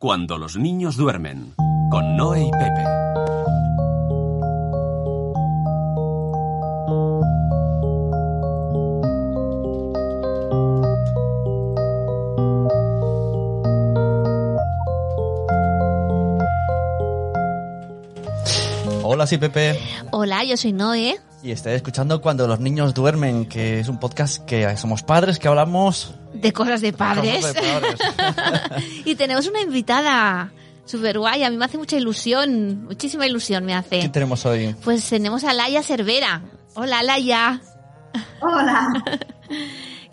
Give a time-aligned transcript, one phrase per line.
[0.00, 1.54] Cuando los niños duermen,
[1.90, 2.84] con Noé y Pepe.
[19.02, 19.80] Hola, sí, Pepe.
[20.12, 21.18] Hola, yo soy Noé.
[21.42, 25.48] Y estáis escuchando Cuando los niños duermen, que es un podcast que somos padres, que
[25.48, 26.14] hablamos...
[26.40, 27.36] De cosas de padres.
[27.36, 28.00] Cosas de padres.
[29.04, 30.52] y tenemos una invitada
[30.84, 31.44] súper guay.
[31.44, 34.00] A mí me hace mucha ilusión, muchísima ilusión me hace.
[34.00, 34.74] ¿Qué tenemos hoy?
[34.84, 36.42] Pues tenemos a Laia Cervera.
[36.74, 37.60] Hola, Laia.
[38.40, 38.88] Hola.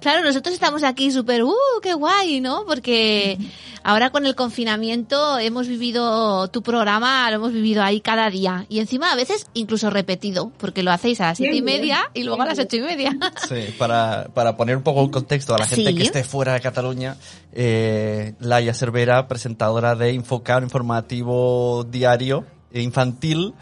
[0.06, 2.40] Claro, nosotros estamos aquí súper, ¡uh, qué guay!
[2.40, 2.64] ¿no?
[2.68, 3.40] Porque
[3.86, 8.66] ahora con el confinamiento hemos vivido tu programa, lo hemos vivido ahí cada día.
[8.68, 12.24] Y encima a veces incluso repetido, porque lo hacéis a las siete y media y
[12.24, 13.16] luego a las ocho y media.
[13.48, 15.96] Sí, para, para poner un poco en contexto a la gente Sí.
[15.96, 17.16] que esté fuera de Cataluña,
[17.54, 23.54] eh, Laia Cervera, presentadora de Infocar, informativo diario e infantil,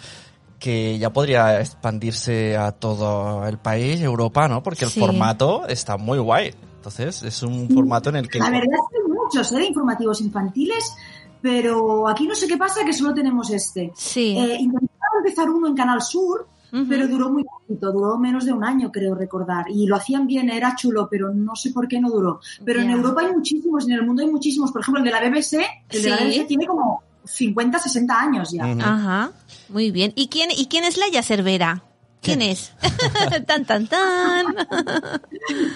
[0.59, 4.63] que ya podría expandirse a todo el país, Europa, ¿no?
[4.63, 4.99] Porque el Sí.
[5.01, 6.53] formato está muy guay.
[6.77, 8.39] Entonces, es un formato en el que...
[8.39, 9.55] La verdad es que muchos ¿eh?
[9.55, 10.95] de informativos infantiles,
[11.41, 13.91] pero aquí no sé qué pasa que solo tenemos este.
[13.95, 14.37] Sí.
[14.37, 16.47] Eh, intentaba empezar uno en Canal Sur,
[16.89, 19.65] pero duró muy poquito, duró menos de un año, creo recordar.
[19.69, 22.39] Y lo hacían bien, era chulo, pero no sé por qué no duró.
[22.65, 22.89] Pero en.
[22.89, 24.71] Europa hay muchísimos, en el mundo hay muchísimos.
[24.71, 25.53] Por ejemplo, el de la BBC,
[25.89, 26.17] el de la.
[26.17, 28.63] BBC tiene como 50, 60 años ya.
[28.65, 29.31] Ajá,
[29.69, 30.13] muy bien.
[30.15, 31.83] ¿Y quién, y quién es Laia Cervera?
[32.23, 32.73] ¿Quién es?
[33.45, 34.45] tan, tan, tan.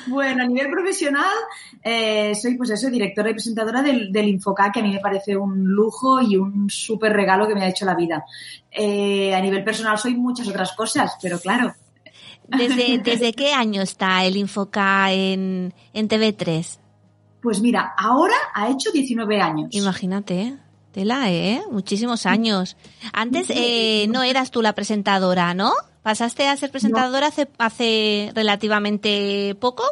[0.07, 1.35] Bueno, a nivel profesional,
[1.83, 5.35] eh, soy pues eso, directora y presentadora del, del Infoca, que a mí me parece
[5.35, 8.23] un lujo y un súper regalo que me ha hecho la vida.
[8.71, 11.75] Eh, a nivel personal soy muchas otras cosas, pero claro,
[12.47, 16.79] ¿Desde, ¿Desde qué año está el Infoca en, en TV3?
[17.41, 19.69] pues mira, ahora ha hecho 19 años.
[19.71, 20.57] Imagínate, ¿eh?
[20.91, 21.61] Tela, ¿eh?
[21.71, 22.75] Muchísimos años.
[23.13, 25.71] Antes eh, no eras tú la presentadora, ¿no?
[26.07, 29.83] ¿Pasaste a ser presentadora hace, hace relativamente poco?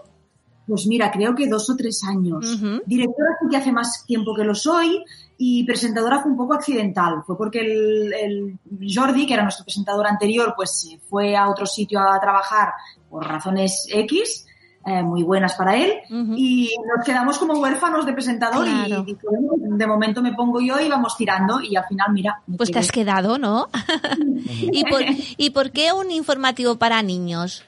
[0.66, 2.58] Pues mira, creo que dos o tres años.
[2.86, 5.04] Directora sí que hace más tiempo que lo soy
[5.38, 7.22] y presentadora fue un poco accidental.
[7.28, 8.60] Fue porque el, el
[8.90, 12.70] Jordi, que era nuestro presentador anterior, pues se fue a otro sitio a trabajar
[13.10, 14.48] por razones X,
[14.86, 15.94] eh, muy buenas para él,
[16.36, 19.04] y nos quedamos como huérfanos de presentador Claro.
[19.08, 22.72] y bueno, de momento me pongo yo y vamos tirando y al final, mira, Pues
[22.72, 23.68] te has quedado, ¿no?
[24.72, 25.02] ¿Y, por,
[25.38, 27.64] ¿Y por qué un informativo para niños?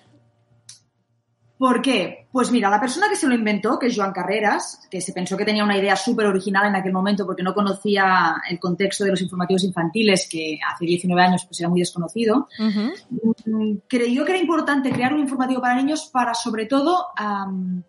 [1.57, 2.27] ¿Por qué?
[2.31, 5.35] Pues mira, la persona que se lo inventó, que es Joan Carreras, que se pensó
[5.35, 9.11] que tenía una idea súper original en aquel momento porque no conocía el contexto de
[9.11, 14.41] los informativos infantiles, que hace 19 años pues era muy desconocido, mm, creyó que era
[14.41, 17.83] importante crear un informativo para niños para, sobre todo, am,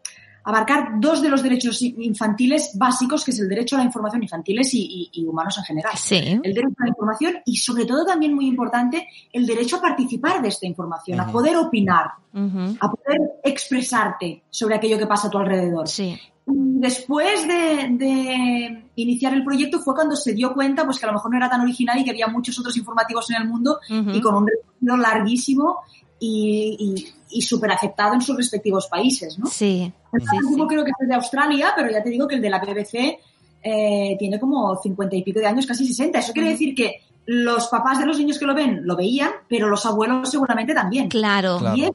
[0.49, 4.73] abarcar dos de los derechos infantiles básicos, que es el derecho a la información infantiles
[4.75, 5.93] y, y- y humanos en general.
[5.97, 6.17] Sí.
[6.43, 10.41] El derecho a la información y, sobre todo, también muy importante, el derecho a participar
[10.41, 11.33] de esta información, a Ujú.
[11.33, 12.77] poder opinar Ujú.
[12.81, 15.87] a poder expresarte sobre aquello que pasa a tu alrededor.
[15.89, 16.19] Sí.
[16.47, 21.13] Después de, de iniciar el proyecto fue cuando se dio cuenta pues que a lo
[21.15, 24.11] mejor no era tan original y que había muchos otros informativos en el mundo Ujú.
[24.13, 25.81] y con un recorrido larguísimo
[26.21, 29.39] y, y, y súper aceptado en sus respectivos países.
[29.39, 29.47] ¿no?
[29.47, 29.93] Sí.
[30.13, 30.63] El Sí, sí.
[30.69, 33.19] creo que es el de Australia, pero ya te digo que el de la BBC
[33.63, 36.19] eh, tiene como 50 y pico de años, casi 60.
[36.19, 39.69] Eso quiere decir que los papás de los niños que lo ven lo veían, pero
[39.69, 41.09] los abuelos seguramente también.
[41.09, 41.59] Claro.
[41.59, 41.77] Claro.
[41.77, 41.91] Y es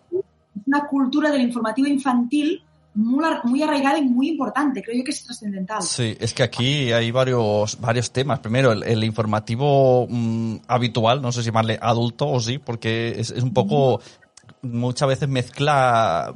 [0.68, 2.64] una cultura del informativo infantil
[2.96, 4.82] muy, muy arraigada y muy importante.
[4.82, 5.82] Creo yo que es trascendental.
[5.82, 8.40] Sí, es que aquí hay varios, varios temas.
[8.40, 13.32] Primero, el, el informativo mm, habitual, no sé si llamarle adulto o sí, porque es,
[13.32, 14.02] es un poco,
[14.62, 16.34] muchas veces mezcla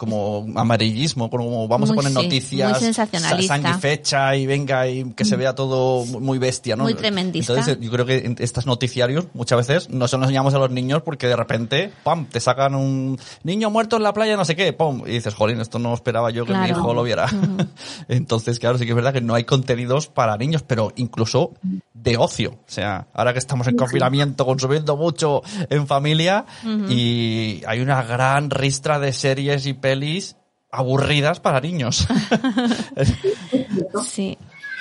[0.00, 3.06] como amarillismo, como vamos Muy, a poner sí, noticias, sa-
[3.46, 6.84] sangre y fecha y venga y que se vea todo muy- bestia, ¿no?
[6.84, 7.52] Muy tremendista.
[7.52, 11.02] Entonces, yo creo que estos noticiarios muchas veces no se los enseñamos a los niños
[11.02, 14.72] porque de repente, ¡pam!, te sacan un niño muerto en la playa, no sé qué,
[14.72, 15.02] ¡pum!
[15.06, 16.78] Y dices, jolín, esto no esperaba yo que mi Claro.
[16.78, 17.26] hijo lo viera.
[18.08, 21.52] Entonces, claro, sí que es verdad que no hay contenidos para niños, pero incluso
[21.92, 22.52] de ocio.
[22.52, 26.46] O sea, ahora que estamos en confinamiento, consumiendo mucho en familia
[26.88, 30.36] y hay una gran ristra de series y pelis
[30.70, 32.06] aburridas para niños.
[34.04, 34.36] Sí.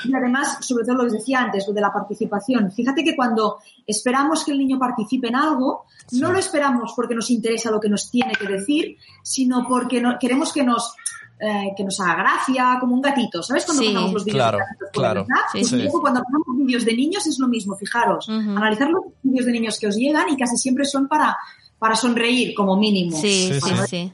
[0.06, 2.72] Y además, sobre todo lo que decía antes, lo de la participación.
[2.72, 7.30] Fíjate que cuando esperamos que el niño participe en algo, no lo esperamos porque nos
[7.32, 10.94] interesa lo que nos tiene que decir, sino porque no- queremos que nos
[11.42, 13.64] eh, que nos haga gracia, como un gatito, ¿sabes?
[13.66, 13.90] Cuando Sí.
[13.90, 15.26] pasamos los vídeos Claro, de gatitos claro.
[15.54, 15.88] Pues sí.
[15.90, 18.28] cuando pasamos vídeos de niños es lo mismo, fijaros.
[18.28, 21.38] Analizar los vídeos de niños que os llegan y casi siempre son para,
[21.78, 23.16] para sonreír, como mínimo.
[23.18, 24.14] Sí, Sí, sí, sí.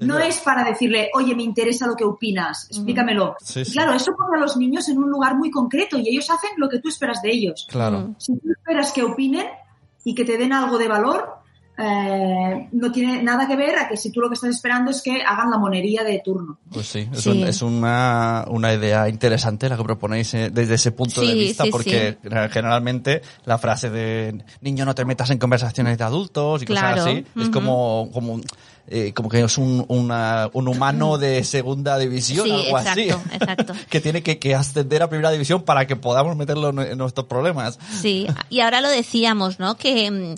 [0.00, 3.36] No es para decirle, oye, me interesa lo que opinas, explícamelo.
[3.42, 3.72] Sí, sí.
[3.72, 6.68] Claro, eso pone a los niños en un lugar muy concreto y ellos hacen lo
[6.68, 7.66] que tú esperas de ellos.
[7.70, 8.14] Claro.
[8.18, 9.46] Si tú esperas que opinen
[10.04, 11.36] y que te den algo de valor,
[11.78, 15.02] eh, no tiene nada que ver a que si tú lo que estás esperando es
[15.02, 16.58] que hagan la monería de turno.
[16.72, 17.30] Pues sí, es, Sí.
[17.30, 21.64] un- es una, una idea interesante la que proponéis eh, desde ese punto de vista,
[21.64, 22.16] sí, porque
[22.50, 27.06] generalmente la frase de niño no te metas en conversaciones de adultos y Claro, cosas
[27.12, 28.40] así, es como, como,
[28.88, 32.90] eh, como que es un, una- un humano de segunda división, Sí, algo exacto,
[33.24, 33.72] así, exacto.
[33.90, 37.26] que tiene que, que ascender a primera división para que podamos meterlo en, en nuestros
[37.26, 37.78] problemas.
[38.00, 39.76] Sí, y ahora lo decíamos, ¿no?
[39.76, 40.34] Que, mm,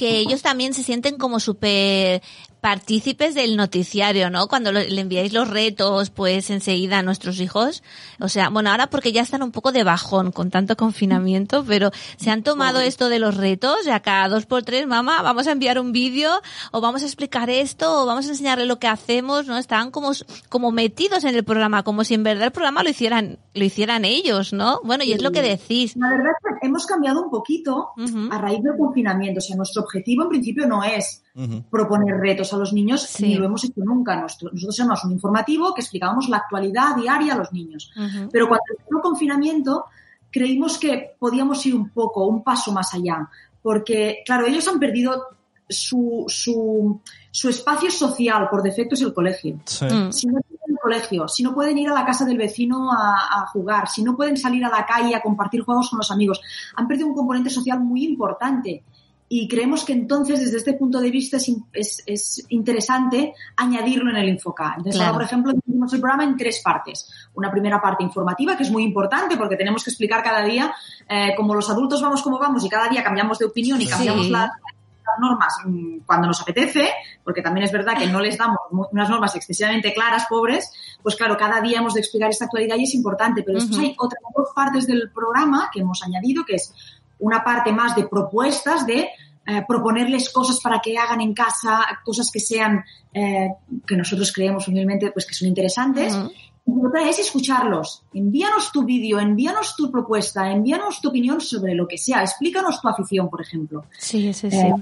[0.00, 2.22] que ellos también se sienten como súper
[2.60, 4.46] partícipes del noticiario, ¿no?
[4.46, 7.82] Cuando le enviáis los retos, pues enseguida a nuestros hijos.
[8.18, 11.90] O sea, bueno, ahora porque ya están un poco de bajón con tanto confinamiento, pero
[12.16, 15.52] se han tomado esto de los retos, ya cada dos por tres, mamá, vamos a
[15.52, 16.30] enviar un vídeo,
[16.72, 19.56] o vamos a explicar esto, o vamos a enseñarle lo que hacemos, ¿no?
[19.56, 20.12] Estaban como,
[20.48, 24.04] como metidos en el programa, como si en verdad el programa lo hicieran, lo hicieran
[24.04, 24.80] ellos, ¿no?
[24.84, 25.96] Bueno, y es lo que decís.
[25.96, 27.90] La verdad es que hemos cambiado un poquito
[28.30, 29.38] a raíz del confinamiento.
[29.38, 31.22] O sea, nuestro objetivo en principio no es
[31.70, 33.24] proponer retos a los niños, Sí.
[33.26, 34.20] ni lo hemos hecho nunca.
[34.20, 37.90] Nuestro- nosotros éramos un informativo que explicábamos la actualidad diaria a los niños.
[38.30, 39.84] Pero cuando empezó el confinamiento,
[40.30, 43.28] creímos que podíamos ir un poco, un paso más allá.
[43.62, 45.26] Porque, claro, ellos han perdido
[45.68, 47.00] su, su,
[47.30, 49.60] su espacio social, por defecto es el colegio.
[49.64, 49.84] Sí.
[49.84, 50.10] Mm.
[50.12, 53.42] Si no tienen el colegio, si no pueden ir a la casa del vecino a,
[53.42, 56.40] a jugar, si no pueden salir a la calle a compartir juegos con los amigos,
[56.74, 58.82] han perdido un componente social muy importante.
[59.32, 64.16] Y creemos que entonces, desde este punto de vista, es, es- es interesante añadirlo en
[64.16, 64.70] el Infoca.
[64.76, 65.12] Entonces, Claro.
[65.12, 67.08] ahora, por ejemplo, dividimos el programa en tres partes.
[67.34, 70.74] Una primera parte informativa, que es muy importante porque tenemos que explicar cada día,
[71.08, 73.90] eh, como los adultos vamos como vamos y cada día cambiamos de opinión y Sí.
[73.92, 76.88] cambiamos la, las normas mm, cuando nos apetece,
[77.22, 80.72] porque también es verdad que no les damos unas normas excesivamente claras, pobres,
[81.04, 83.42] pues claro, cada día hemos de explicar esta actualidad y es importante.
[83.44, 83.86] Pero después Ujú.
[83.86, 86.74] hay otras dos partes del programa que hemos añadido, que es
[87.20, 89.08] una parte más de propuestas, de
[89.46, 93.48] eh, proponerles cosas para que hagan en casa, cosas que sean, eh,
[93.86, 96.14] que nosotros creemos humildemente, pues que son interesantes.
[96.14, 96.30] Ujú.
[96.66, 98.02] Y otra es escucharlos.
[98.12, 102.22] Envíanos tu vídeo, envíanos tu propuesta, envíanos tu opinión sobre lo que sea.
[102.22, 103.86] Explícanos tu afición, por ejemplo.
[103.98, 104.56] Sí, sí, sí.
[104.56, 104.74] Eh,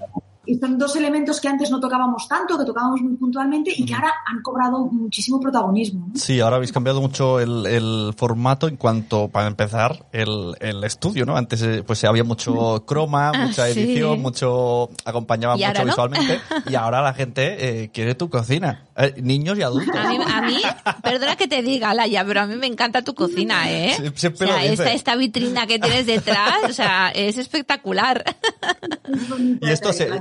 [0.48, 3.94] y son dos elementos que antes no tocábamos tanto, que tocábamos muy puntualmente y que
[3.94, 6.08] ahora han cobrado muchísimo protagonismo.
[6.08, 6.18] ¿no?
[6.18, 11.26] Sí, ahora habéis cambiado mucho el, el formato en cuanto, para empezar, el, el estudio,
[11.26, 11.36] ¿no?
[11.36, 13.80] Antes eh, pues había mucho croma, Ah, mucha sí.
[13.80, 15.84] edición, mucho acompañaba Y mucho no.
[15.86, 16.40] visualmente
[16.70, 19.94] y ahora la gente eh, quiere tu cocina, Eh, niños y adultos.
[19.96, 20.60] A mí, a mí,
[21.02, 23.94] perdona que te diga, Laia, pero a mí me encanta tu cocina, ¿eh?
[24.14, 24.72] Sí, o sea, lo dice.
[24.72, 28.24] esta, esta vitrina que tienes detrás, o sea, es espectacular.
[29.60, 30.20] Y esto se- La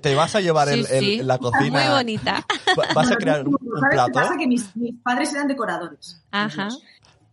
[0.00, 1.20] te, vas a llevar Sí, el- sí.
[1.22, 1.80] la cocina.
[1.84, 2.44] Muy bonita.
[2.78, 4.12] Va- Vas a crear un, un ¿Sabes qué plato.
[4.12, 4.36] pasa?
[4.38, 6.22] Que mis, mis padres eran decoradores.
[6.30, 6.68] Ajá.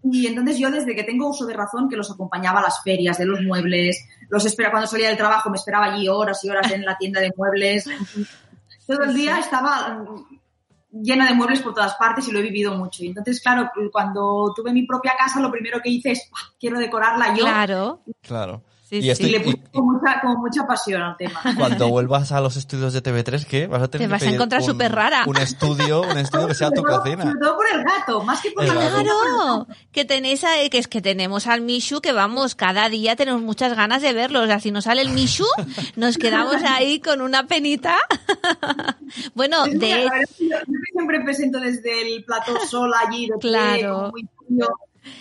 [0.03, 3.17] Y entonces yo desde que tengo uso de razón que los acompañaba a las ferias
[3.17, 6.69] de los muebles, los espera cuando salía del trabajo, me esperaba allí horas y horas
[6.71, 7.85] en la tienda de muebles.
[8.85, 12.75] Todo el día estaba mm, llena de muebles por todas partes y lo he vivido
[12.75, 13.01] mucho.
[13.03, 16.77] Y entonces, claro, cuando tuve mi propia casa, lo primero que hice es, "Ah, quiero
[16.79, 17.45] decorarla yo.
[17.45, 18.01] Claro.
[18.21, 18.61] Claro.
[18.93, 19.09] Sí, y sí.
[19.09, 21.41] esto- Y le y- puse con mucha, con mucha pasión al tema.
[21.57, 23.65] cuando vuelvas a los estudios de TV3, ¿qué?
[23.67, 25.23] Vas a tener Te que vas a encontrar un- superrara.
[25.25, 27.23] Un estudio, un estudio que sea tu Sobre todo- cocina.
[27.23, 28.89] Sobre todo por el gato, más que por El gato.
[29.03, 33.41] Claro, que tenéis a- que es que tenemos al Mishu que vamos, cada día tenemos
[33.41, 34.41] muchas ganas de verlo.
[34.43, 35.45] O sea, si nos sale el Mishu,
[35.95, 37.95] nos quedamos ahí con una penita.
[39.33, 40.03] bueno, Es de ver,
[40.39, 43.95] yo, yo que siempre presento desde el plató sola allí, de Claro.
[43.95, 44.67] como muy tío.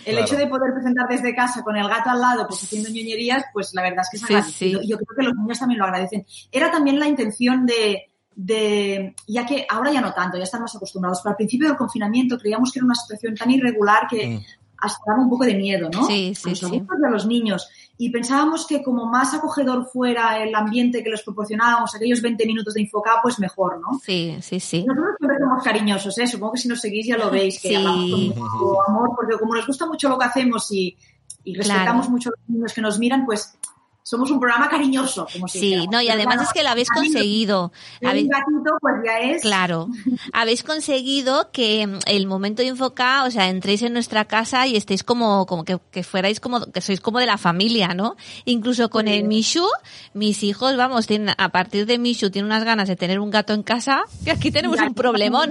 [0.05, 0.25] El Claro.
[0.25, 3.73] hecho de poder presentar desde casa con el gato al lado, pues haciendo ñoñerías, pues
[3.73, 4.79] la verdad es que es Sí, agradecido.
[4.81, 4.85] sí.
[4.87, 6.25] Y yo creo que los niños también lo agradecen.
[6.51, 10.75] Era también la intención de, de, ya que ahora ya no tanto, ya están más
[10.75, 14.39] acostumbrados, pero al principio del confinamiento creíamos que era una situación tan irregular que Mm.
[14.79, 16.05] hasta daba un poco de miedo, ¿no?
[16.05, 16.65] Sí, sí, a los sí.
[16.65, 17.69] adultos y a los niños.
[17.97, 22.73] Y pensábamos que como más acogedor fuera el ambiente que les proporcionábamos, aquellos 20 minutos
[22.73, 23.99] de Infoca, pues mejor, ¿no?
[24.03, 24.83] Sí, sí, sí.
[24.83, 26.27] Nosotros siempre somos cariñosos, ¿eh?
[26.27, 27.75] Supongo que si nos seguís ya lo veis, que Sí.
[27.75, 30.97] hablamos con mucho amor, porque como nos gusta mucho lo que hacemos y,
[31.43, 32.09] y respetamos Claro.
[32.11, 33.57] mucho a los niños que nos miran, pues
[34.05, 35.91] somos un programa cariñoso, como si Sí, dijéramos.
[35.93, 37.71] no, y Pero además claro, es que lo habéis conseguido.
[38.01, 39.41] Un Habéis- gatito, pues ya es...
[39.41, 39.87] Claro.
[40.33, 44.75] Habéis conseguido que mm, el momento de Infoca, o sea, entréis en nuestra casa y
[44.75, 48.17] estéis como, como que, que fuerais como, que sois como de la familia, ¿no?
[48.43, 49.65] Incluso con el Mishu,
[50.13, 53.53] mis hijos, vamos, tienen, a partir de Mishu, tienen unas ganas de tener un gato
[53.53, 55.49] en casa, que aquí tenemos un problemón.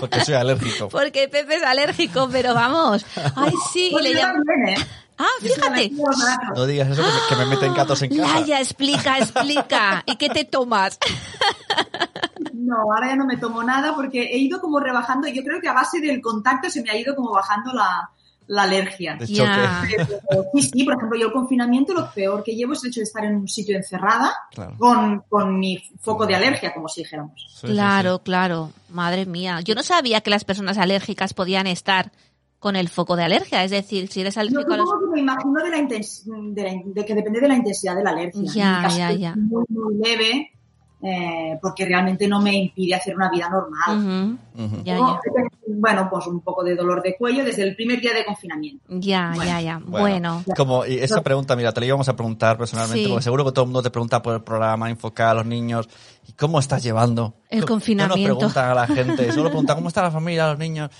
[0.00, 0.88] Porque soy alérgico.
[0.90, 3.04] Porque Pepe es alérgico, pero vamos.
[3.36, 4.34] Ay, sí, y Pues le llamo.
[4.46, 4.86] también, ¿eh?
[5.18, 5.92] Ah, fíjate.
[6.56, 8.40] No digas eso que me, que me meten gatos en casa.
[8.40, 10.02] Laia, explica, explica.
[10.06, 10.98] ¿Y qué te tomas?
[12.54, 15.26] No, ahora ya no me tomo nada porque he ido como rebajando.
[15.28, 18.08] Yo creo que a base del contacto se me ha ido como bajando la,
[18.46, 19.18] la alergia.
[19.26, 19.34] Sí,
[20.62, 23.24] sí, por ejemplo, yo el confinamiento lo peor que llevo es el hecho de estar
[23.24, 24.76] en un sitio encerrada Claro.
[24.78, 27.32] con, con mi foco de alergia, como si dijéramos.
[27.48, 28.70] Sí, sí, Claro, claro.
[28.90, 29.60] Madre mía.
[29.60, 32.12] Yo no sabía que las personas alérgicas podían estar
[32.62, 33.64] con el foco de alergia.
[33.64, 34.88] Es decir, si eres Yo alérgico a los...
[34.88, 36.22] supongo que me imagino de, la intens-
[36.54, 38.42] de, la- de que depende de la intensidad de la alergia.
[38.54, 39.34] Ya, En mi caso ya, es ya.
[39.36, 40.52] Muy, muy leve,
[41.04, 44.38] eh, porque realmente no me impide hacer una vida normal.
[44.84, 45.20] Ya, ya.
[45.66, 48.84] Bueno, pues un poco de dolor de cuello desde el primer día de confinamiento.
[48.88, 49.80] Ya, ya, ya.
[49.84, 50.44] Bueno.
[50.56, 53.08] Como, y esa pregunta, mira, te la íbamos a preguntar personalmente, Sí.
[53.10, 55.88] porque seguro que todo el mundo te pregunta por el programa, enfocar a los niños.
[56.28, 57.34] ¿Y cómo estás llevando?
[57.50, 58.16] El Co- confinamiento.
[58.16, 60.90] No nos preguntan a la gente, solo preguntan cómo está la familia, los niños.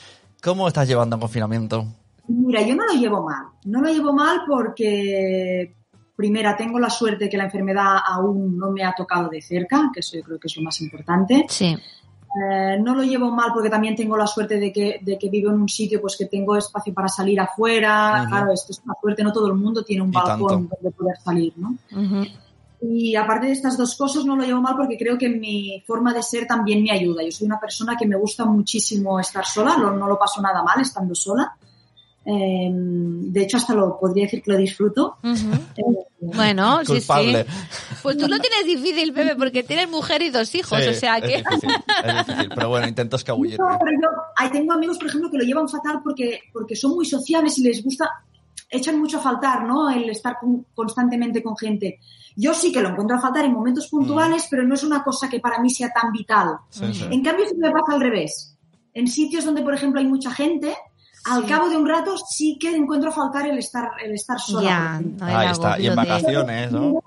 [0.42, 1.86] ¿Cómo estás llevando el confinamiento?
[2.28, 3.46] Mira, yo no lo llevo mal.
[3.64, 5.74] No lo llevo mal porque,
[6.16, 10.00] primera, tengo la suerte que la enfermedad aún no me ha tocado de cerca, que
[10.00, 11.46] eso yo creo que es lo más importante.
[11.48, 11.66] Sí.
[12.34, 15.50] Eh, no lo llevo mal porque también tengo la suerte de que, de que vivo
[15.50, 18.24] en un sitio pues que tengo espacio para salir afuera.
[18.28, 20.76] Claro, esto es una suerte, no todo el mundo tiene un Y balcón tanto.
[20.80, 21.76] donde poder salir, ¿no?
[21.92, 22.26] Ujú.
[22.84, 26.12] Y aparte de estas dos cosas, no lo llevo mal porque creo que mi forma
[26.12, 27.22] de ser también me ayuda.
[27.22, 30.62] Yo soy una persona que me gusta muchísimo estar sola, lo- no lo paso nada
[30.64, 31.54] mal estando sola.
[32.24, 35.16] Eh, de hecho, hasta lo podría decir que lo disfruto.
[35.22, 35.52] Ujú.
[35.76, 37.44] Eh, Bueno, sí, Culpable.
[37.48, 37.96] sí.
[38.02, 41.18] Pues tú lo tienes difícil, bebé, porque tienes mujer y dos hijos, Sí, o sea
[41.18, 41.36] es que...
[41.38, 41.70] difícil,
[42.04, 43.64] es difícil, pero bueno, intento escabullirme.
[43.68, 46.92] No, pero yo ahí tengo amigos, por ejemplo, que lo llevan fatal porque, porque son
[46.94, 48.08] muy sociables y les gusta,
[48.72, 49.88] echan mucho a faltar, ¿no?
[49.90, 52.00] El estar con- constantemente con gente.
[52.34, 55.28] Yo sí que lo encuentro a faltar en momentos puntuales, pero no es una cosa
[55.28, 56.56] que para mí sea tan vital.
[56.70, 57.04] Sí, sí.
[57.10, 58.56] En cambio, si me pasa al revés.
[58.94, 60.74] En sitios donde, por ejemplo, hay mucha gente,
[61.26, 61.48] al Sí.
[61.48, 64.62] cabo de un rato sí que encuentro a faltar el estar, el estar sola.
[64.68, 65.78] Ya, no, Ahí está.
[65.78, 67.02] Y en vacaciones, ¿no?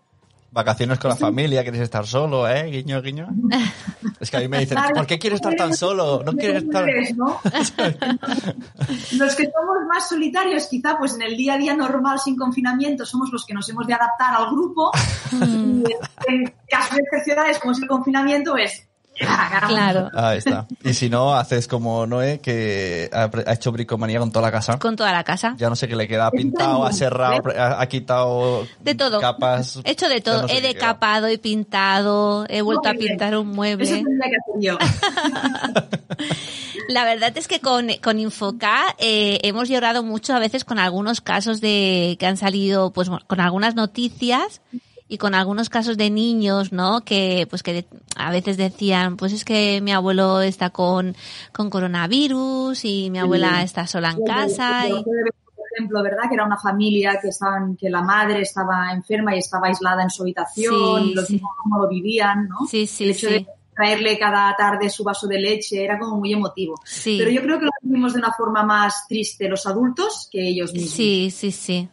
[0.55, 2.63] Vacaciones con la familia, quieres estar solo, ¿eh?
[2.71, 3.27] Guiño, guiño.
[4.21, 4.77] Es que a mí me dicen.
[4.95, 6.24] ¿por qué quieres estar tan solo?
[6.25, 6.85] No quieres estar...
[7.17, 7.41] ¿no?
[9.17, 13.05] los que somos más solitarios, quizá, pues en el día a día normal, sin confinamiento,
[13.05, 14.91] somos los que nos hemos de adaptar al grupo.
[15.35, 15.83] Mm.
[15.88, 18.88] y en casos excepcionales, como es el confinamiento, pues.
[19.17, 20.67] Claro, Ahí está.
[20.84, 24.77] Y si no, haces como Noé, que ha hecho bricomanía con toda la casa.
[24.79, 25.55] con toda la casa.
[25.57, 29.19] Ya no sé qué le queda, ha pintado, ha cerrado, ha, quitado De todo.
[29.22, 29.79] capas.
[29.84, 30.43] He hecho de todo.
[30.43, 33.07] no sé he decapado, he pintado, he vuelto a bien.
[33.10, 33.88] pintar un Eso mueble.
[33.88, 34.77] tendría que hacer yo.
[36.89, 41.19] La verdad es que con, con Infoca eh, hemos llorado mucho a veces con algunos
[41.22, 44.62] casos de que han salido, pues con algunas noticias
[45.07, 47.01] y con algunos casos de niños, ¿no?
[47.01, 47.85] Que pues que
[48.15, 51.15] a veces decían, pues es que mi abuelo está con,
[51.51, 54.88] con coronavirus y mi abuela está sola en casa.
[54.88, 56.24] Y, Por ejemplo, ¿verdad?
[56.27, 60.09] Que era una familia que estaban, que la madre estaba enferma y estaba aislada en
[60.09, 62.65] su habitación, los niños cómo lo vivían, ¿no?
[62.65, 63.45] sí, sí, el hecho de
[63.75, 66.79] traerle cada tarde su vaso de leche era como muy emotivo.
[66.85, 67.17] Sí.
[67.19, 70.74] Pero yo creo que lo vivimos de una forma más triste los adultos que ellos
[70.74, 70.91] mismos.
[70.91, 71.89] Sí, sí, sí.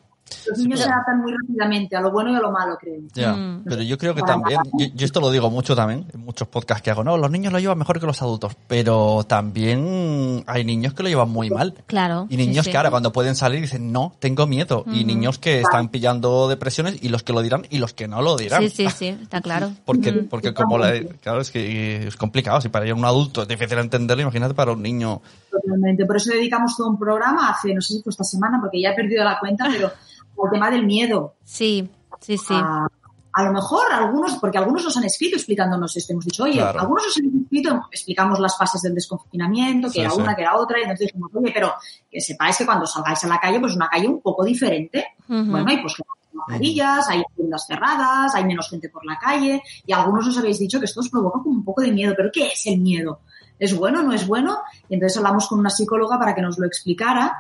[0.49, 3.01] Los niños se adaptan muy rápidamente a lo bueno y a lo malo, creo.
[3.15, 3.63] Ya, Mm.
[3.65, 6.83] pero yo creo que también, yo, yo esto lo digo mucho también, en muchos podcasts
[6.83, 10.95] que hago, no, los niños lo llevan mejor que los adultos, pero también hay niños
[10.95, 11.75] que lo llevan muy mal.
[11.87, 12.27] Claro.
[12.31, 12.71] Y niños sí, sí.
[12.73, 14.85] que ahora cuando pueden salir dicen, no, tengo miedo.
[14.93, 18.23] Y niños que están pillando depresiones y los que lo dirán y los que no
[18.23, 18.63] lo dirán.
[18.63, 19.73] Sí, sí, sí, está claro.
[19.85, 20.29] Porque, Mm.
[20.29, 22.61] porque como la, claro, es que es complicado.
[22.61, 25.21] Si para un adulto es difícil entenderlo, imagínate para un niño.
[25.51, 26.05] Totalmente.
[26.07, 28.91] Por eso dedicamos todo un programa hace, no sé si fue esta semana, porque ya
[28.91, 29.91] he perdido la cuenta, pero
[30.45, 31.35] al tema del miedo.
[31.45, 31.89] Sí,
[32.21, 32.55] sí, sí.
[32.55, 32.87] A,
[33.35, 36.13] a lo mejor algunos, porque algunos nos han escrito explicándonos esto.
[36.13, 36.81] Hemos dicho, oye, Claro.
[36.81, 40.21] algunos nos han escrito, explicamos las fases del desconfinamiento, que Sí, era sí.
[40.21, 41.73] una, que era otra, y entonces dijimos, oye, pero
[42.11, 45.07] que sepáis que cuando salgáis a la calle, pues una calle un poco diferente.
[45.29, 45.51] Ujú.
[45.51, 45.95] Bueno, hay pues
[46.35, 50.79] mascarillas, hay tiendas cerradas, hay menos gente por la calle, y algunos os habéis dicho
[50.79, 52.15] que esto os provoca como un poco de miedo.
[52.17, 53.21] ¿Pero qué es el miedo?
[53.59, 54.59] ¿Es bueno no es bueno?
[54.89, 57.37] Y entonces hablamos con una psicóloga para que nos lo explicara,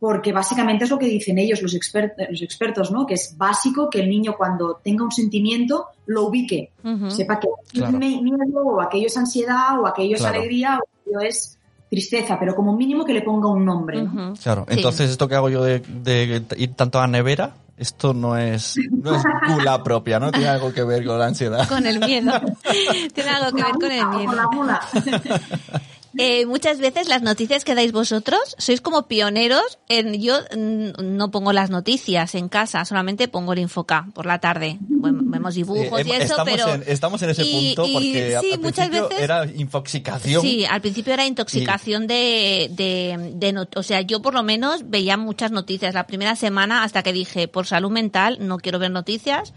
[0.00, 3.04] porque básicamente es lo que dicen ellos, los, exper- los expertos, ¿no?
[3.06, 7.10] Que es básico que el niño cuando tenga un sentimiento lo ubique, Ujú.
[7.10, 7.92] sepa que Claro.
[7.92, 10.38] es mi- miedo o aquello es ansiedad o aquello es Claro.
[10.38, 11.58] alegría o aquello es
[11.90, 14.02] tristeza, pero como mínimo que le ponga un nombre.
[14.02, 14.28] ¿no?
[14.30, 14.34] Ujú.
[14.42, 14.66] Claro.
[14.68, 14.74] Sí.
[14.76, 18.76] Entonces, esto que hago yo de, de ir tanto a la nevera, esto no es,
[18.90, 19.22] no es
[19.54, 20.30] gula propia, ¿no?
[20.30, 21.66] Tiene algo que ver con la ansiedad.
[21.68, 22.32] Con el miedo.
[23.14, 24.26] Tiene algo que ver con el miedo.
[24.26, 24.80] con la mula.
[26.18, 31.30] Eh, muchas veces las noticias que dais vosotros sois como pioneros en yo mm, no
[31.30, 36.00] pongo las noticias en casa solamente pongo el infoca por la tarde bueno, vemos dibujos
[36.00, 38.52] Eh, y em- eso estamos, pero en, estamos en ese y- punto y porque sí,
[38.52, 40.42] al muchas principio veces- era infoxicación.
[40.42, 44.90] Sí, al principio era intoxicación de, de, de not- o sea, yo por lo menos
[44.90, 48.90] veía muchas noticias la primera semana hasta que dije, por salud mental, no quiero ver
[48.90, 49.54] noticias,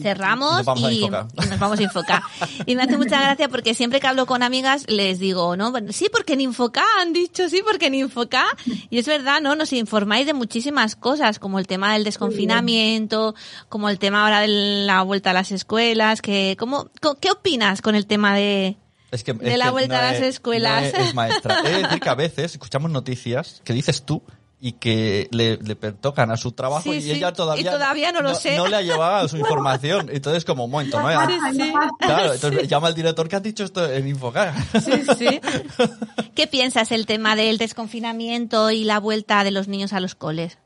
[0.00, 1.08] cerramos Y nos vamos a y, y
[1.48, 2.22] nos vamos a Infoca.
[2.66, 5.70] Y me hace mucha gracia porque siempre que hablo con amigas les digo, ¿no?
[5.70, 8.46] Bueno, sí, porque en Infoca han dicho, sí, porque en Infoca.
[8.90, 9.54] Y es verdad, ¿no?
[9.56, 13.34] Nos informáis de muchísimas cosas, como el tema del desconfinamiento,
[13.68, 17.94] como el tema ahora de la vuelta a las escuelas, que, ¿cómo, ¿qué opinas con
[17.94, 18.76] el tema de,
[19.10, 20.92] Es que, De es la que vuelta a las es- escuelas.
[20.92, 21.58] no es, es maestra.
[21.64, 24.22] He de decir que a veces escuchamos noticias que dices tú
[24.64, 27.10] y que le, le tocan a su trabajo Sí, y sí.
[27.10, 28.56] ella todavía, Y todavía no lo sé.
[28.56, 30.08] No le ha llevado su información.
[30.12, 31.10] Entonces, como un momento, ¿no?
[31.10, 31.72] Ya Sí.
[31.98, 34.54] Claro, entonces llama al director que has dicho esto en Infocar.
[34.80, 35.40] Sí, sí.
[36.36, 40.58] ¿Qué piensas el tema del desconfinamiento y la vuelta de los niños a los coles?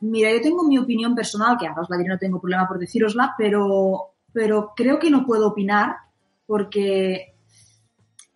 [0.00, 2.78] Mira, yo tengo mi opinión personal, que ahora os la diré, no tengo problema por
[2.78, 5.96] decírosla, pero, pero creo que no puedo opinar
[6.46, 7.31] porque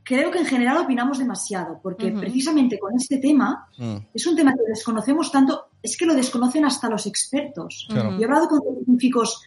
[0.06, 4.52] creo que en general opinamos demasiado, porque precisamente con este tema Mm, es un tema
[4.52, 7.86] que desconocemos tanto, es que lo desconocen hasta los expertos.
[7.90, 9.42] Yo he hablado con científicos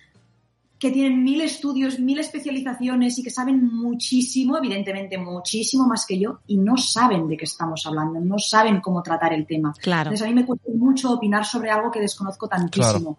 [0.78, 6.40] que tienen mil estudios, mil especializaciones y que saben muchísimo, evidentemente muchísimo más que yo,
[6.48, 9.74] y no saben de qué estamos hablando, no saben cómo tratar el tema.
[9.82, 10.10] Claro.
[10.10, 13.18] Entonces a mí me cuesta mucho opinar sobre algo que desconozco tantísimo.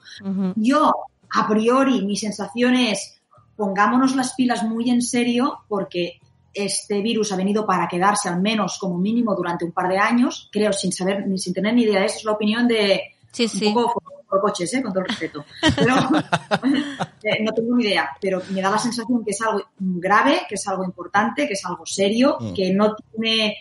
[0.57, 0.93] Yo,
[1.35, 3.21] a priori, mi sensación es
[3.57, 6.19] pongámonos las pilas muy en serio porque
[6.53, 10.49] este virus ha venido para quedarse al menos como mínimo durante un par de años,
[10.53, 12.05] creo, sin saber ni sin tener ni idea.
[12.05, 13.03] Esa es la opinión de
[13.33, 14.83] Sí, un poco por, por coches, ¿eh?
[14.83, 15.45] con todo el respeto.
[15.77, 15.95] Pero,
[17.23, 20.57] eh, no tengo ni idea, pero me da la sensación que es algo grave, que
[20.57, 22.55] es algo importante, que es algo serio, Mm.
[22.55, 23.57] que no tiene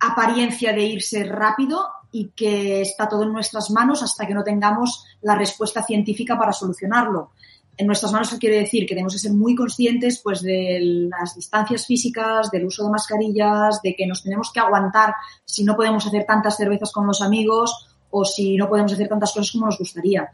[0.00, 5.04] apariencia de irse rápido y que está todo en nuestras manos hasta que no tengamos
[5.22, 7.30] la respuesta científica para solucionarlo.
[7.76, 8.86] En nuestras manos, ¿qué quiere decir?
[8.86, 13.80] Que tenemos que ser muy conscientes pues, de las distancias físicas, del uso de mascarillas,
[13.82, 15.14] de que nos tenemos que aguantar
[15.44, 19.32] si no podemos hacer tantas cervezas con los amigos o si no podemos hacer tantas
[19.32, 20.30] cosas como nos gustaría.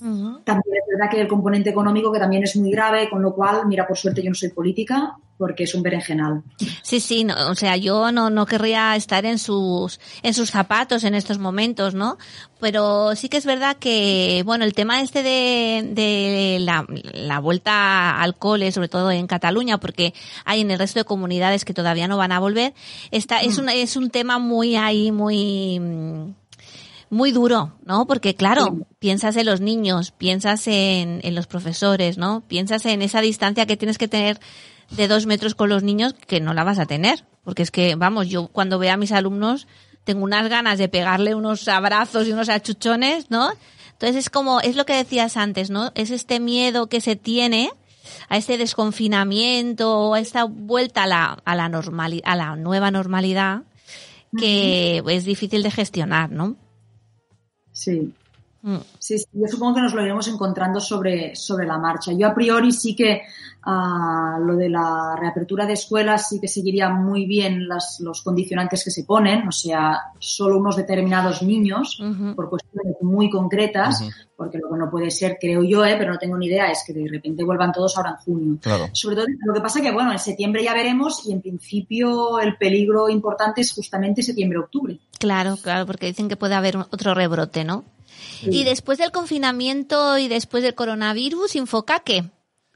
[0.00, 3.66] También es verdad que el componente económico que también es muy grave, con lo cual,
[3.66, 6.42] mira, por suerte yo no soy política porque es un berenjenal.
[6.82, 11.04] Sí, sí, no, o sea, yo no, no querría estar en sus, en sus zapatos
[11.04, 12.16] en estos momentos, ¿no?
[12.58, 18.18] Pero sí que es verdad que, bueno, el tema este de, de la, la vuelta
[18.20, 22.08] al cole, sobre todo en Cataluña, porque hay en el resto de comunidades que todavía
[22.08, 22.72] no van a volver,
[23.10, 26.34] está, es un, es un tema muy ahí, muy, mm,
[27.10, 28.06] muy duro, ¿no?
[28.06, 28.84] Porque claro, Sí.
[28.98, 32.42] piensas en los niños, piensas en, en los profesores, ¿no?
[32.48, 34.40] Piensas en esa distancia que tienes que tener
[34.90, 37.24] de dos metros con los niños que no la vas a tener.
[37.44, 39.66] Porque es que, vamos, yo cuando veo a mis alumnos
[40.04, 43.50] tengo unas ganas de pegarle unos abrazos y unos achuchones, ¿no?
[43.92, 45.90] Entonces es como, es lo que decías antes, ¿no?
[45.94, 47.70] Es este miedo que se tiene
[48.28, 53.62] a este desconfinamiento, a esta vuelta a la, a la normali- a la nueva normalidad
[54.38, 56.56] que es difícil de gestionar, ¿no?
[57.76, 58.14] Sí.
[58.98, 62.12] Sí, sí, yo supongo que nos lo iremos encontrando sobre, sobre la marcha.
[62.12, 63.22] Yo a priori sí que
[63.62, 68.82] ah, lo de la reapertura de escuelas sí que seguiría muy bien las, los condicionantes
[68.82, 72.02] que se ponen, o sea, solo unos determinados niños,
[72.34, 74.02] por cuestiones muy concretas,
[74.36, 76.82] porque lo que no puede ser, creo yo, eh, pero no tengo ni idea, es
[76.84, 78.58] que de repente vuelvan todos ahora en junio.
[78.60, 78.88] Claro.
[78.92, 82.56] Sobre todo, lo que pasa que, bueno, en septiembre ya veremos y en principio el
[82.56, 84.98] peligro importante es justamente septiembre-octubre.
[85.20, 87.84] Claro, claro, porque dicen que puede haber otro rebrote, ¿no?
[88.42, 92.30] Y después del confinamiento y después del coronavirus, ¿infoca qué?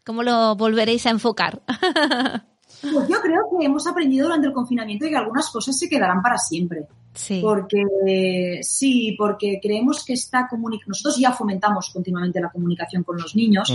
[0.05, 1.63] ¿Cómo lo volveréis a enfocar?
[2.81, 6.23] Pues yo creo que hemos aprendido durante el confinamiento y que algunas cosas se quedarán
[6.23, 6.87] para siempre.
[7.13, 7.41] sí.
[7.43, 13.37] Porque sí, porque creemos que esta comunicación, nosotros ya fomentamos continuamente la comunicación con los
[13.37, 13.71] niños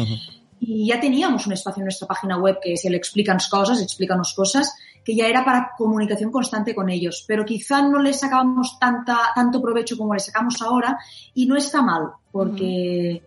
[0.60, 4.34] y ya teníamos un espacio en nuestra página web que es el Explícanos Cosas, Explícanos
[4.34, 4.74] Cosas,
[5.06, 9.62] que ya era para comunicación constante con ellos, pero quizá no les sacábamos tanta, tanto
[9.62, 10.98] provecho como les sacamos ahora
[11.36, 13.22] y no está mal, porque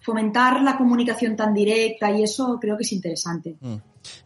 [0.00, 3.58] fomentar la comunicación tan directa y eso creo que es interesante.
[3.60, 3.74] Mm.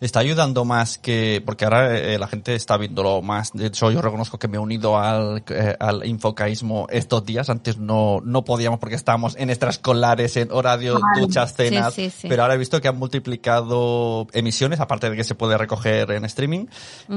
[0.01, 3.53] Está ayudando más que, porque ahora eh, la gente está viéndolo más.
[3.53, 7.49] De hecho, yo reconozco que me he unido al, eh, al infocaísmo estos días.
[7.51, 11.21] Antes no, no podíamos porque estábamos en extraescolares, en horarios, Vale.
[11.21, 11.95] duchas, cenas.
[11.95, 12.29] Sí, sí, sí.
[12.29, 16.25] Pero ahora he visto que han multiplicado emisiones, aparte de que se puede recoger en
[16.25, 16.67] streaming.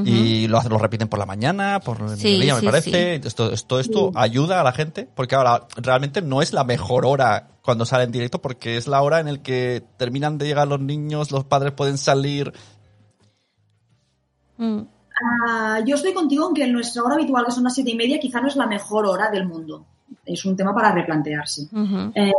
[0.06, 3.16] Y lo, hacen- lo repiten por la mañana, por el mediodía, me parece.
[3.16, 7.48] Esto, esto, esto ayuda a la gente, porque ahora realmente no es la mejor hora
[7.66, 10.80] cuando sale en directo, porque es la hora en el que terminan de llegar los
[10.80, 12.54] niños, los padres pueden salir.
[14.58, 14.82] Mm.
[15.50, 18.20] Ah, yo estoy contigo en que nuestra hora habitual, que son las siete y media,
[18.20, 19.86] quizá no es la mejor hora del mundo.
[20.24, 21.68] Es un tema para replantearse.
[22.14, 22.32] Eh,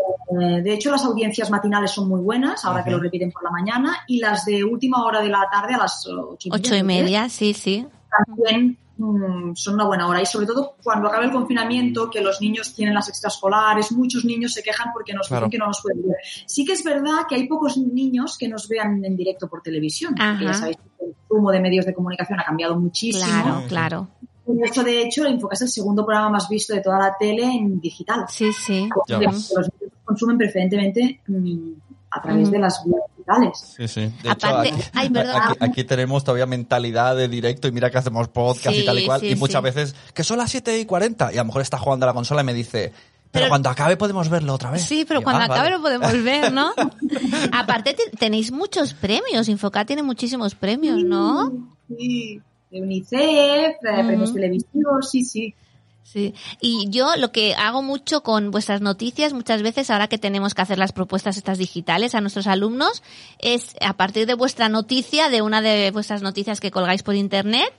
[0.62, 3.96] de hecho, las audiencias matinales son muy buenas, ahora que lo repiten por la mañana,
[4.06, 6.60] y las de última hora de la tarde a las ocho y media.
[6.60, 7.86] Ocho y media, sí, sí.
[8.26, 10.22] También mm, son una buena hora.
[10.22, 14.52] Y sobre todo cuando acabe el confinamiento, que los niños tienen las extraescolares, muchos niños
[14.54, 15.46] se quejan porque nos Claro.
[15.46, 16.16] dicen que no nos pueden ver.
[16.46, 20.14] Sí que es verdad que hay pocos niños que nos vean en directo por televisión.
[20.16, 23.26] porque ya sabéis que el consumo de medios de comunicación ha cambiado muchísimo.
[23.26, 24.08] Claro, claro.
[24.46, 27.16] De hecho, de hecho, el Infocast es el segundo programa más visto de toda la
[27.18, 28.26] tele en digital.
[28.28, 28.88] Sí, sí.
[29.08, 29.52] Los niños
[30.04, 31.72] consumen preferentemente mm,
[32.12, 33.74] a través de las vías digitales.
[33.76, 34.12] Sí, sí.
[34.22, 35.36] De Aparte- hecho, aquí, ay, perdón.
[35.42, 38.98] aquí- aquí tenemos todavía mentalidad de directo y mira que hacemos podcast y Sí, tal
[38.98, 39.20] y cual.
[39.20, 39.64] sí, y muchas sí.
[39.64, 42.14] veces, que son las 7 y 40 y a lo mejor está jugando a la
[42.14, 42.92] consola y me dice,
[43.30, 44.82] pero, Pero- cuando acabe podemos verlo otra vez.
[44.82, 45.76] Sí, pero Y yo, cuando "Ah, acabe vale".
[45.76, 46.72] lo podemos ver, ¿no?
[47.52, 51.52] Aparte te- tenéis muchos premios, Infocat tiene muchísimos premios, ¿no?
[51.96, 54.06] Sí, de UNICEF, eh, Mm.
[54.06, 55.54] premios televisivos, sí, sí.
[56.06, 56.34] Sí.
[56.60, 60.62] Y yo lo que hago mucho con vuestras noticias, muchas veces ahora que tenemos que
[60.62, 63.02] hacer las propuestas estas digitales a nuestros alumnos,
[63.40, 67.72] es a partir de vuestra noticia, de una de vuestras noticias que colgáis por internet,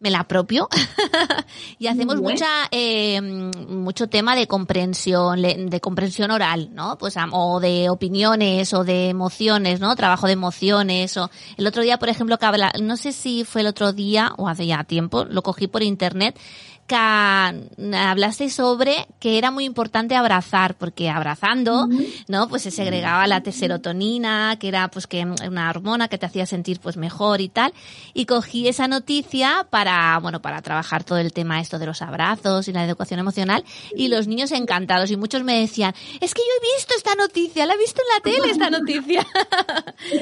[0.00, 0.68] me la apropio
[1.78, 2.32] y hacemos bien.
[2.32, 8.84] mucha eh, mucho tema de comprensión de comprensión oral no pues o de opiniones o
[8.84, 12.96] de emociones no trabajo de emociones o el otro día por ejemplo que habla no
[12.98, 16.38] sé si fue el otro día o hace ya tiempo lo cogí por internet
[16.86, 21.88] que hablaste sobre que era muy importante abrazar, porque abrazando,
[22.28, 22.48] ¿no?
[22.48, 26.80] Pues se segregaba la serotonina, que era pues que una hormona que te hacía sentir
[26.80, 27.72] pues mejor y tal.
[28.12, 32.68] Y cogí esa noticia para, bueno, para trabajar todo el tema esto de los abrazos
[32.68, 33.64] y la educación emocional
[33.96, 37.66] y los niños encantados y muchos me decían, es que yo he visto esta noticia,
[37.66, 39.26] la he visto en la tele esta noticia.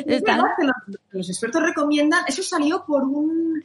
[0.07, 3.62] Es verdad que los, los expertos recomiendan, eso salió por un...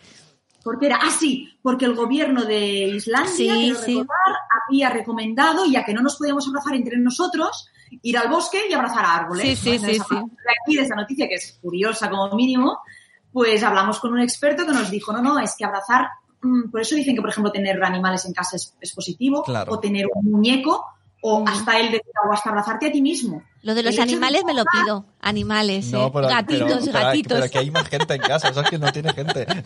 [0.67, 0.99] ¿Por qué era?
[1.01, 3.93] Ah, sí, porque el gobierno de Islandia, Sí, sí.
[3.99, 4.35] recordar,
[4.67, 7.69] había recomendado, ya que no nos podíamos abrazar entre nosotros,
[8.01, 9.57] ir al bosque y abrazar a árboles.
[9.57, 9.87] Sí, sí, ¿no?
[9.87, 12.79] sí, Entonces, De aquí, de esa noticia, que es curiosa como mínimo,
[13.31, 16.09] pues hablamos con un experto que nos dijo, no, no, es que abrazar,
[16.41, 19.71] mm, por eso dicen que, por ejemplo, tener animales en casa es, es positivo, Claro.
[19.71, 20.85] o tener un muñeco,
[21.21, 21.47] o Mm.
[21.47, 23.43] hasta el de, o hasta abrazarte a ti mismo.
[23.63, 25.05] Lo de los El hecho de animales me lo pido.
[25.19, 26.09] Animales, ¿eh?
[26.13, 27.39] pero, gatitos, pero- pero- gatitos.
[27.39, 29.45] Pero que hay más gente en casa, eso es que no tiene gente.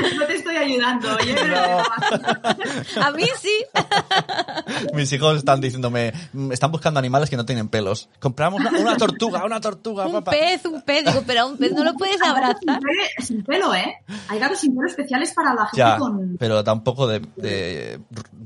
[0.18, 1.34] No te estoy ayudando, oye.
[1.34, 3.02] No.
[3.02, 3.64] A mí sí.
[4.94, 8.08] Mis hijos están diciéndome, mm, están buscando animales que no tienen pelos.
[8.18, 10.32] Compramos una, una tortuga, una tortuga, Un papá.
[10.32, 11.04] pez, un pez.
[11.04, 12.80] Digo, pero a un pez no lo puedes abrazar.
[13.18, 13.96] Sin pelo, ¿eh?
[14.28, 16.36] Hay gatos sin pelo especiales para la gente Ya, con...
[16.38, 18.00] pero tampoco de,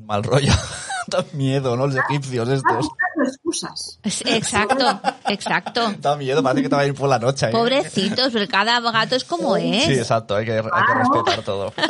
[0.06, 0.52] mal rollo.
[1.06, 1.86] Da miedo, ¿no?
[1.86, 2.88] Los egipcios estos.
[3.26, 3.98] excusas.
[4.02, 5.94] Exacto, exacto.
[6.00, 7.46] Da miedo, parece que te va a ir por la noche.
[7.46, 7.50] ¿eh?
[7.52, 9.98] Pobrecitos, pero cada gato es como Sí, es.
[9.98, 11.72] exacto, hay que, hay que respetar todo.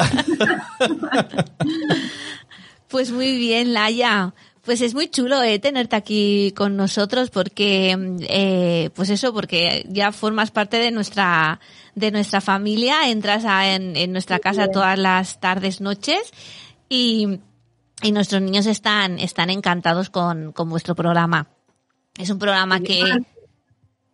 [2.88, 4.35] Pues muy bien, Laia.
[4.62, 7.96] Pues es muy chulo eh, tenerte aquí con nosotros porque,
[8.29, 11.61] eh, pues eso, porque ya formas parte de nuestra
[11.94, 16.33] de nuestra familia, entras a- en, en nuestra casa todas las tardes, noches
[16.88, 17.40] y,
[18.02, 21.46] y nuestros niños están están encantados con, con vuestro programa.
[22.18, 23.02] Es un programa que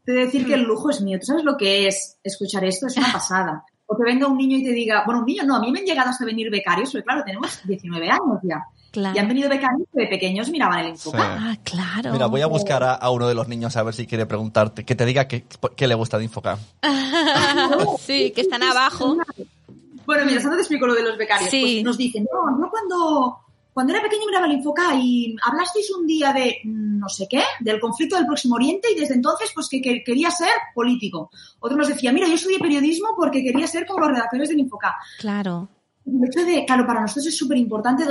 [0.04, 1.18] Te he de decir que el lujo es mío.
[1.20, 2.86] ¿Tú sabes lo que es escuchar esto?
[2.86, 3.64] Es una pasada.
[3.86, 5.80] O que venga un niño y te diga, bueno, un niño no, a mí me
[5.80, 8.64] han llegado hasta venir becarios, porque claro, tenemos 19 años ya.
[8.92, 9.16] claro.
[9.16, 11.20] Y han venido becarios que de pequeños miraban el Infocat.
[11.20, 12.12] Ah, claro.
[12.12, 14.84] Mira, voy a buscar a, a uno de los niños a ver si quiere preguntarte,
[14.84, 16.56] que te diga qué qué le gusta de Infoca.
[17.98, 19.16] sí, que están abajo.
[20.06, 21.50] Bueno, mira, ahora te explico lo de los becarios.
[21.50, 21.60] Sí.
[21.60, 23.40] Pues nos dicen, no, yo cuando,
[23.80, 27.40] cuando era pequeño miraba el Infoca y hablasteis un día de mm, no sé qué,
[27.60, 31.30] del conflicto del Próximo Oriente y desde entonces pues que, que quería ser político.
[31.60, 34.96] Otro nos decía, mira, yo estudié periodismo porque quería ser como los redactores del Infoca.
[35.18, 35.70] Claro.
[36.04, 38.04] El hecho de, claro, para nosotros es súper importante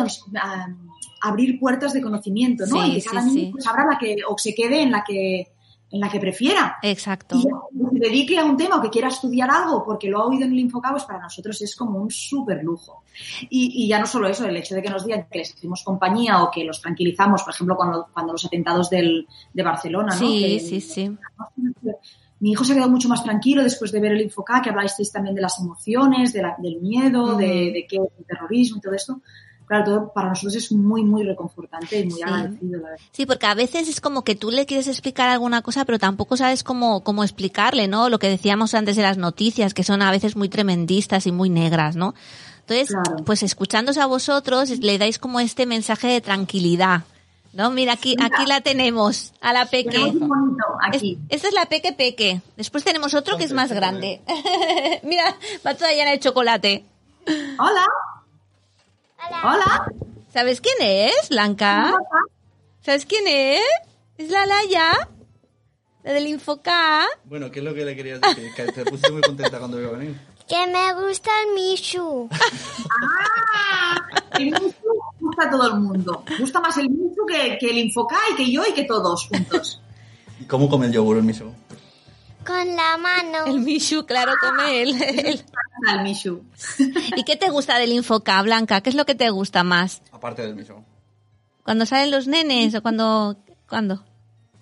[1.21, 2.81] abrir puertas de conocimiento, ¿no?
[2.81, 3.49] Sí, y que sí, cada niño sí.
[3.51, 5.53] pues, abra la que, o se quede en la que,
[5.91, 6.77] en la que prefiera.
[6.83, 7.35] Exacto.
[7.37, 10.45] Y se dedique a un tema o que quiera estudiar algo porque lo ha oído
[10.45, 13.03] en el Infocab, pues para nosotros es como un súper lujo.
[13.49, 15.83] Y, y ya no solo eso, el hecho de que nos digan que les hacemos
[15.83, 20.19] compañía o que los tranquilizamos, por ejemplo, cuando, cuando los atentados del, de Barcelona, ¿no?
[20.19, 21.11] Sí, Que- sí, sí.
[22.41, 24.93] Mi hijo se ha quedado mucho más tranquilo después de ver el Infocab, que habláis
[25.11, 28.81] también de las emociones, de la- del miedo, de, de qué es el terrorismo y
[28.81, 29.21] todo esto.
[29.69, 32.23] Claro, todo para nosotros es muy, muy reconfortante y muy Sí.
[32.23, 33.05] agradecido, la verdad.
[33.11, 36.35] Sí, porque a veces es como que tú le quieres explicar alguna cosa, pero tampoco
[36.35, 38.09] sabes cómo, cómo explicarle, ¿no?
[38.09, 41.51] Lo que decíamos antes de las noticias, que son a veces muy tremendistas y muy
[41.51, 42.15] negras, ¿no?
[42.61, 43.23] Entonces, Claro.
[43.23, 47.03] pues escuchándose a vosotros, le dais como este mensaje de tranquilidad,
[47.53, 47.69] ¿no?
[47.69, 49.99] Mira, aquí, aquí la tenemos, a la peque.
[49.99, 51.19] Bonito Es- aquí.
[51.29, 52.41] esta es la peque peque.
[52.57, 54.21] Después tenemos otro que es más grande.
[55.03, 56.85] Mira, va toda llena de chocolate.
[57.59, 57.85] Hola.
[59.27, 59.91] Hola.
[60.33, 61.93] ¿Sabes quién es, Blanca?
[62.81, 63.61] ¿Sabes quién es?
[64.17, 65.09] Es la Laya,
[66.03, 67.05] la del Infoca.
[67.25, 68.49] Bueno, ¿qué es lo que le querías decir?
[68.55, 70.19] Que te puse muy contenta cuando iba a venir.
[70.49, 72.27] Que me gusta el Mishu.
[72.31, 73.95] ¡Ah!
[74.39, 74.73] El Michu
[75.19, 76.23] gusta a todo el mundo.
[76.39, 79.79] Gusta más el Michu que, que el Infoca y que yo y que todos juntos.
[80.41, 81.53] ¿Y cómo come el yogur el miso?
[82.49, 83.45] Con la mano.
[83.45, 84.95] El Mishu, claro, come él.
[85.93, 86.43] El Michu.
[87.15, 88.81] ¿Y qué te gusta del Infoca, Blanca?
[88.81, 90.01] ¿Qué es lo que te gusta más?
[90.11, 90.83] Aparte del miso.
[91.63, 93.37] ¿Cuando salen los nenes o cuando...?
[93.69, 94.03] ¿Cuándo?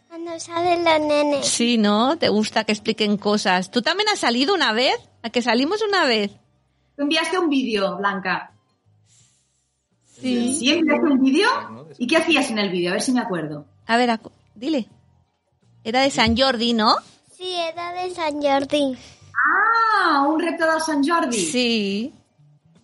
[0.10, 1.46] Cuando salen los nenes.
[1.48, 2.18] Sí, ¿no?
[2.18, 3.72] ¿Te gusta que expliquen cosas?
[3.72, 4.96] ¿Tú también has salido una vez?
[5.24, 6.32] ¿A que salimos una vez?
[6.98, 8.52] Tú enviaste un vídeo, Blanca.
[10.22, 10.56] Sí.
[10.60, 11.48] ¿Sí enviaste un vídeo?
[11.98, 12.90] ¿Y qué hacías en el vídeo?
[12.90, 13.66] A ver si me acuerdo.
[13.86, 14.88] A ver, acu- dile.
[15.84, 16.96] Era de San Jordi, ¿no?
[17.38, 18.98] Sí, era de San Jordi.
[19.36, 21.38] Ah, un repto del Sant Jordi.
[21.38, 22.12] Sí.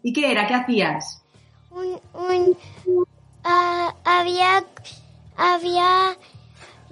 [0.03, 0.45] ¿Y qué era?
[0.45, 1.23] ¿Qué hacías?
[1.71, 2.55] Un, un,
[3.43, 3.95] ah,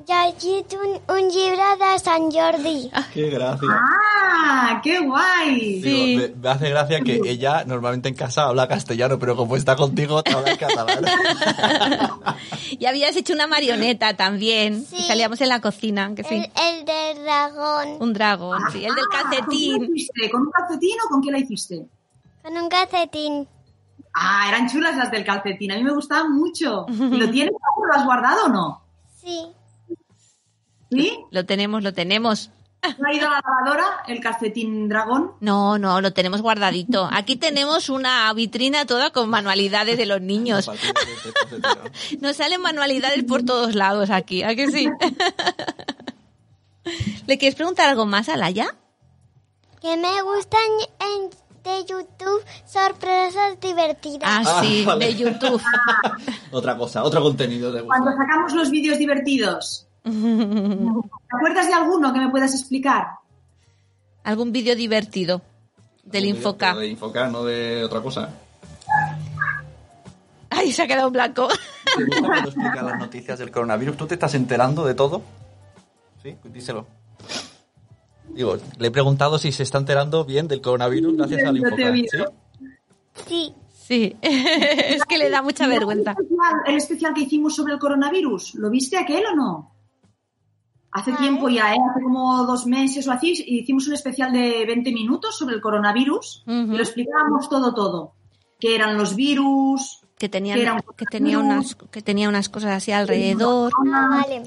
[0.07, 2.91] había llegit un, un llibre de Sant Jordi.
[3.13, 3.69] Qué gracia.
[3.71, 4.79] ¡Ah!
[4.83, 5.81] ¡Qué guay!
[5.81, 5.81] Sí.
[5.81, 9.75] Digo, me, me hace gracia que ella normalmente en casa habla castellano, pero como está
[9.75, 11.05] contigo, te habla en catalán.
[12.79, 14.85] Y habías hecho una marioneta también.
[14.85, 14.97] Sí.
[15.03, 16.35] Salíamos en la cocina, que sí.
[16.35, 17.97] El, el del dragón.
[17.99, 18.83] Un dragón, sí.
[18.85, 19.95] El del Ah, ¿Con qué la calcetín.
[19.95, 20.31] hiciste?
[20.31, 21.85] ¿Con un calcetín o con qué la hiciste?
[22.41, 23.47] Con un calcetín.
[24.15, 25.71] Ah, eran chulas las del calcetín.
[25.73, 26.85] A mí me gustaban mucho.
[26.89, 27.53] ¿Y lo tienes?
[27.53, 28.81] ¿Lo has guardado o no?
[29.21, 29.45] Sí.
[30.91, 31.17] ¿Sí?
[31.31, 32.51] Lo tenemos, lo tenemos.
[32.97, 35.33] ¿No ha ido a la lavadora el calcetín dragón?
[35.39, 37.07] No, no, lo tenemos guardadito.
[37.11, 40.67] Aquí tenemos una vitrina toda con manualidades de los niños.
[42.21, 44.89] Nos salen manualidades por todos lados aquí, ¿a que sí?
[47.27, 48.75] ¿Le quieres preguntar algo más a Laia?
[49.79, 50.61] Que me gustan
[50.99, 51.29] en,
[51.63, 54.21] de YouTube sorpresas divertidas.
[54.23, 55.05] Ah, Ah, sí, vale.
[55.05, 55.61] de YouTube.
[56.51, 62.19] Otra cosa, otro contenido de Cuando sacamos los vídeos divertidos, ¿te acuerdas de alguno que
[62.19, 63.07] me puedas explicar?
[64.23, 65.41] Algún vídeo divertido
[66.03, 66.75] del Infoca.
[66.75, 68.29] De Infoca, no de otra cosa.
[70.49, 71.47] Ay, se ha quedado en blanco.
[71.97, 73.97] ¿Te gusta cuando explica las noticias del coronavirus?
[73.97, 75.21] ¿Tú te estás enterando de todo?
[76.21, 76.85] Sí, díselo.
[78.29, 81.93] Digo, le he preguntado si se está enterando bien del coronavirus gracias al Infoca.
[81.93, 82.25] ¿Sí?
[83.27, 83.55] Sí.
[83.91, 86.11] Sí, es que le da mucha vergüenza.
[86.11, 88.55] ¿El especial, el especial que hicimos sobre el coronavirus?
[88.55, 89.71] ¿Lo viste aquel o no?
[90.93, 91.77] Hace tiempo ya, ¿eh?
[91.89, 96.43] hace como dos meses o así, hicimos un especial de 20 minutos sobre el coronavirus
[96.45, 98.13] y lo explicábamos todo, todo.
[98.59, 100.01] ¿Qué eran los virus?
[100.17, 100.65] Que tenía, Que
[100.97, 103.71] que tenía unas que tenía unas cosas así alrededor.
[103.93, 104.43] Ah, vale.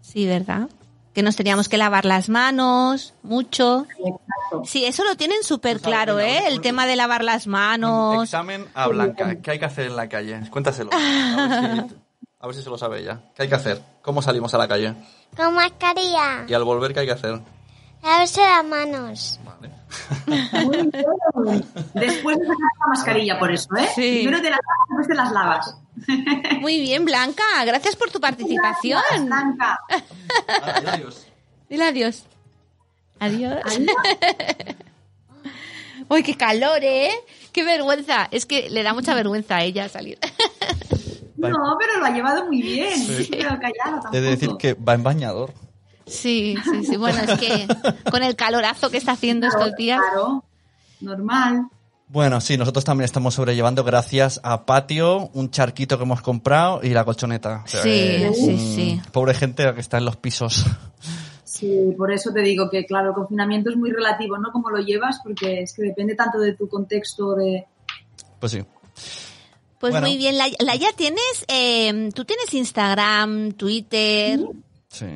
[0.00, 0.70] Sí, ¿verdad?
[1.12, 3.86] Que nos teníamos que lavar las manos mucho.
[3.90, 4.62] Exacto.
[4.64, 6.46] Sí, eso lo tienen súper claro, ¿eh?
[6.46, 8.22] El tema de lavar las manos.
[8.22, 9.40] Examen a Blanca.
[9.40, 10.40] ¿Qué hay que hacer en la calle?
[10.48, 10.90] Cuéntaselo.
[12.40, 13.20] A ver si, se lo sabe ella.
[13.34, 13.82] ¿Qué hay que hacer?
[14.00, 14.94] ¿Cómo salimos a la calle?
[15.36, 16.44] Con mascarilla.
[16.46, 17.40] Y al volver, ¿qué hay que hacer?
[18.02, 19.40] Lavarse las manos.
[19.44, 19.70] Vale.
[20.64, 20.90] Muy bien.
[21.94, 23.88] Después de sacar la mascarilla, por eso, ¿eh?
[23.94, 24.20] Sí.
[24.22, 25.76] Primero te las lavas, después te las lavas.
[26.60, 27.42] Muy bien, Blanca.
[27.64, 29.02] Gracias por tu participación.
[29.26, 29.80] Blanca.
[30.48, 31.26] Ah, adiós.
[31.68, 32.22] Dile adiós.
[33.18, 33.60] Adiós.
[36.08, 37.10] Uy, qué calor, ¿eh?
[37.52, 38.28] Qué vergüenza.
[38.30, 40.18] Es que le da mucha vergüenza a ella salir.
[41.38, 42.98] No, pero lo ha llevado muy bien.
[42.98, 43.28] Sí.
[43.30, 44.16] Pero callada tampoco.
[44.16, 45.52] He de decir que va en bañador.
[46.06, 46.96] Sí, sí, sí.
[46.96, 47.66] Bueno, es que
[48.10, 50.00] con el calorazo que está haciendo estos días.
[50.00, 50.44] Claro,
[51.00, 51.68] normal.
[52.08, 56.88] Bueno, sí, nosotros también estamos sobrellevando gracias a Patio, un charquito que hemos comprado y
[56.88, 57.62] la colchoneta.
[57.64, 59.02] O sea, Sí, eh, sí, sí.
[59.12, 60.64] Pobre gente que está en los pisos.
[61.44, 64.52] Sí, por eso te digo que, claro, el confinamiento es muy relativo, ¿no?
[64.52, 67.66] Cómo lo llevas, porque es que depende tanto de tu contexto de...
[68.38, 68.64] Pues sí.
[69.78, 70.06] Pues Bueno.
[70.08, 74.40] muy bien, Laia, Laia, tienes, eh, tú tienes Instagram, Twitter.
[74.88, 75.06] Sí.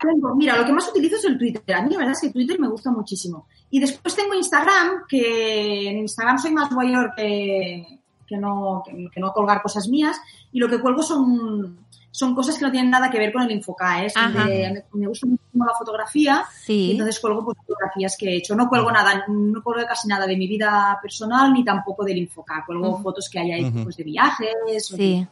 [0.00, 1.74] Tengo, mira, lo que más utilizo es el Twitter.
[1.74, 3.46] A mí la verdad es que Twitter me gusta muchísimo.
[3.70, 9.20] Y después tengo Instagram, que en Instagram soy más mayor que, que, no, que, que
[9.20, 10.16] no colgar cosas mías.
[10.52, 11.85] Y lo que cuelgo son,
[12.16, 14.02] son cosas que no tienen nada que ver con el Infoca.
[14.02, 14.10] ¿eh?
[14.32, 16.46] Me, me gusta muchísimo la fotografía.
[16.66, 18.56] Y entonces cuelgo pues, fotografías que he hecho.
[18.56, 22.62] No cuelgo nada, no cuelgo casi nada de mi vida personal ni tampoco del Infoca.
[22.66, 23.02] Cuelgo Ujú.
[23.02, 24.92] fotos que haya hecho pues, de viajes.
[24.92, 25.26] o Sí.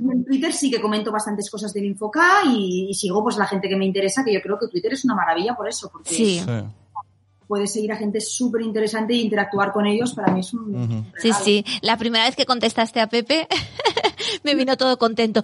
[0.00, 3.68] en Twitter sí que comento bastantes cosas del Infoca y, y sigo pues la gente
[3.68, 6.40] que me interesa, que yo creo que Twitter es una maravilla por eso, porque Sí.
[7.50, 10.14] Puedes seguir a gente súper interesante e interactuar con ellos.
[10.14, 11.64] Para mí es un, Sí, sí.
[11.82, 13.48] La primera vez que contestaste a Pepe,
[14.44, 15.42] me vino todo contento.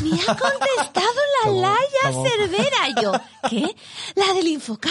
[0.00, 1.60] Me ha contestado la ¿Cómo?
[1.60, 1.76] Laia
[2.10, 2.26] ¿Cómo?
[2.26, 3.02] Cervera.
[3.02, 3.12] Yo,
[3.50, 3.76] ¿qué?
[4.14, 4.88] ¿La del Infoca?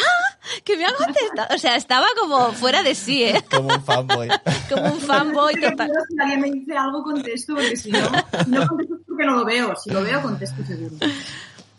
[0.63, 1.55] Que me ha contestado.
[1.55, 3.43] O sea, estaba como fuera de sí, ¿eh?
[3.49, 4.29] Como un fanboy.
[4.69, 8.01] Como un fanboy Pero si alguien me dice algo, contesto, porque si no,
[8.45, 9.75] no contesto es porque no lo veo.
[9.77, 10.95] Si lo veo, contesto seguro.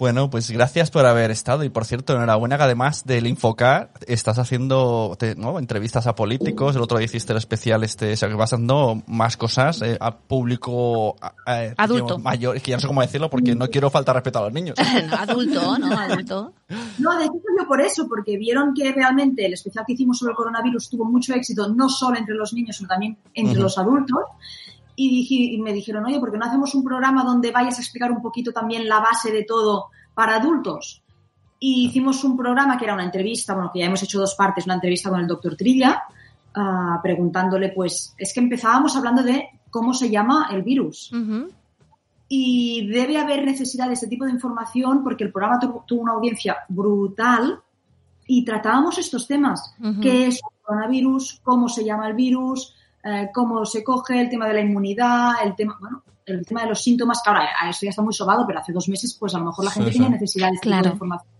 [0.02, 4.36] Bueno, pues gracias por haber estado y por cierto, enhorabuena que además del Infocar estás
[4.40, 5.60] haciendo te- ¿no?
[5.60, 9.00] entrevistas a políticos, el otro día hiciste el especial este, o sea que vas dando
[9.06, 11.32] más cosas eh, a público a-
[11.76, 12.04] Adulto.
[12.04, 14.42] digamos, mayor, es que ya no sé cómo decirlo porque no quiero faltar respeto a
[14.42, 14.74] los niños.
[15.08, 15.96] No, adulto, ¿no?
[15.96, 16.52] Adulto.
[16.98, 20.32] No, de hecho yo por eso, porque vieron que realmente el especial que hicimos sobre
[20.32, 24.18] el coronavirus tuvo mucho éxito, no solo entre los niños, sino también entre los adultos.
[24.94, 27.80] Y, dije- y me dijeron, oye, ¿por qué no hacemos un programa donde vayas a
[27.82, 31.02] explicar un poquito también la base de todo para adultos?
[31.58, 34.64] Y hicimos un programa que era una entrevista, bueno, que ya hemos hecho dos partes,
[34.66, 36.02] una entrevista con el doctor Trilla,
[36.54, 41.48] ah, preguntándole, pues, es que empezábamos hablando de cómo se llama el virus Ujú.
[42.28, 46.12] y debe haber necesidad de este tipo de información porque el programa tuvo, tuvo una
[46.12, 47.60] audiencia brutal
[48.26, 49.74] y tratábamos estos temas.
[49.80, 50.00] Ujú.
[50.00, 51.40] ¿Qué es el coronavirus?
[51.42, 52.74] ¿Cómo se llama el virus?
[53.04, 54.20] Eh, ¿Cómo se coge?
[54.20, 57.20] El tema de la inmunidad, el tema, bueno, el tema de los síntomas.
[57.22, 59.64] Claro, a- esto ya está muy sobado, pero hace dos meses pues a lo mejor
[59.64, 59.98] la Sí, gente sí.
[59.98, 60.84] tenía necesidad de este tipo Claro.
[60.84, 61.32] de información.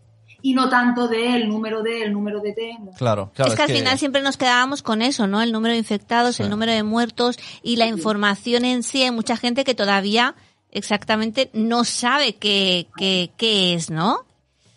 [0.45, 2.77] Y no tanto del número de, el número de T.
[2.97, 3.53] Claro, claro.
[3.53, 5.41] es que al final siempre nos quedábamos con eso, ¿no?
[5.41, 6.43] El número de infectados, Sí.
[6.43, 9.05] el número de muertos y la información en sí.
[9.05, 10.35] Hay mucha gente que todavía
[10.73, 14.19] exactamente no sabe qué, qué, qué es, ¿no?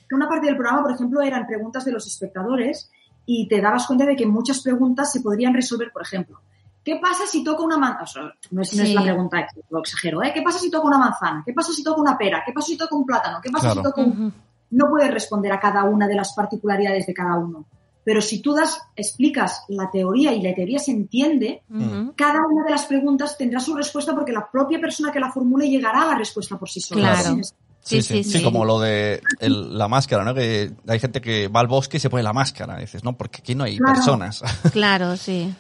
[0.07, 2.91] que una parte del programa, por ejemplo, eran preguntas de los espectadores
[3.25, 6.41] y te dabas cuenta de que muchas preguntas se podrían resolver, por ejemplo,
[6.85, 8.33] ¿qué pasa si toco una manzana?
[8.51, 8.93] no, es, no es Sí.
[8.93, 10.31] la pregunta, lo exagero, ¿eh?
[10.33, 11.43] ¿Qué pasa si toco una manzana?
[11.45, 12.43] ¿Qué pasa si toco una pera?
[12.45, 13.39] ¿Qué pasa si toco un plátano?
[13.41, 13.81] ¿Qué pasa Claro.
[13.81, 14.33] si toco un...
[14.71, 17.65] No puedes responder a cada una de las particularidades de cada uno.
[18.03, 22.13] Pero si tú das, explicas la teoría y la teoría se entiende, Ujú.
[22.15, 25.67] cada una de las preguntas tendrá su respuesta porque la propia persona que la formule
[25.67, 27.13] llegará a la respuesta por sí sola.
[27.19, 27.37] Claro.
[27.43, 28.43] Sí, Sí, sí, sí, sí, sí.
[28.43, 30.33] como lo de el- la máscara, ¿no?
[30.33, 32.77] Que hay gente que va al bosque y se pone la máscara.
[32.79, 33.93] Y dices, no, porque aquí no hay Claro.
[33.93, 34.41] personas.
[34.73, 35.53] Claro, sí.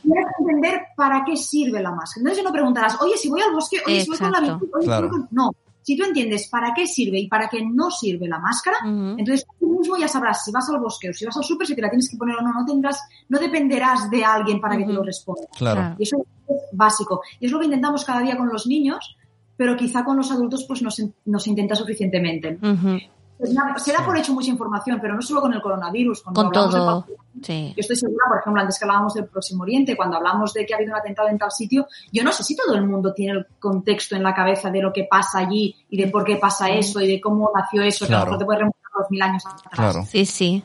[0.47, 2.21] Entender para qué sirve la máscara.
[2.21, 4.85] Entonces no preguntarás, oye, si voy al bosque, oye, si voy con la bici, oye,
[4.85, 5.27] si voy con-".
[5.31, 5.51] No,
[5.85, 9.77] si tú entiendes para qué sirve y para qué no sirve la máscara, entonces tú
[9.79, 11.89] mismo ya sabrás si vas al bosque o si vas al súper, si te la
[11.89, 15.03] tienes que poner o no, no tendrás, no dependerás de alguien para que te lo
[15.03, 15.43] responda.
[15.55, 15.95] Claro.
[15.99, 17.21] Y eso es básico.
[17.39, 19.15] Y es lo que intentamos cada día con los niños,
[19.55, 22.57] pero quizá con los adultos pues no se, no se intenta suficientemente.
[23.37, 26.21] Pues nada, Se da por hecho mucha información, pero no solo con el coronavirus.
[26.23, 26.95] cuando Con hablamos de todo.
[27.01, 27.73] vacunas, Sí.
[27.75, 30.73] yo estoy segura, por ejemplo, antes que hablábamos del Próximo Oriente, cuando hablamos de que
[30.73, 33.33] ha habido un atentado en tal sitio, yo no sé si todo el mundo tiene
[33.39, 36.69] el contexto en la cabeza de lo que pasa allí y de por qué pasa
[36.69, 39.21] eso y de cómo nació eso, que a lo mejor te puede remontar dos mil
[39.21, 39.71] años atrás.
[39.71, 40.05] Claro.
[40.09, 40.63] Sí, sí.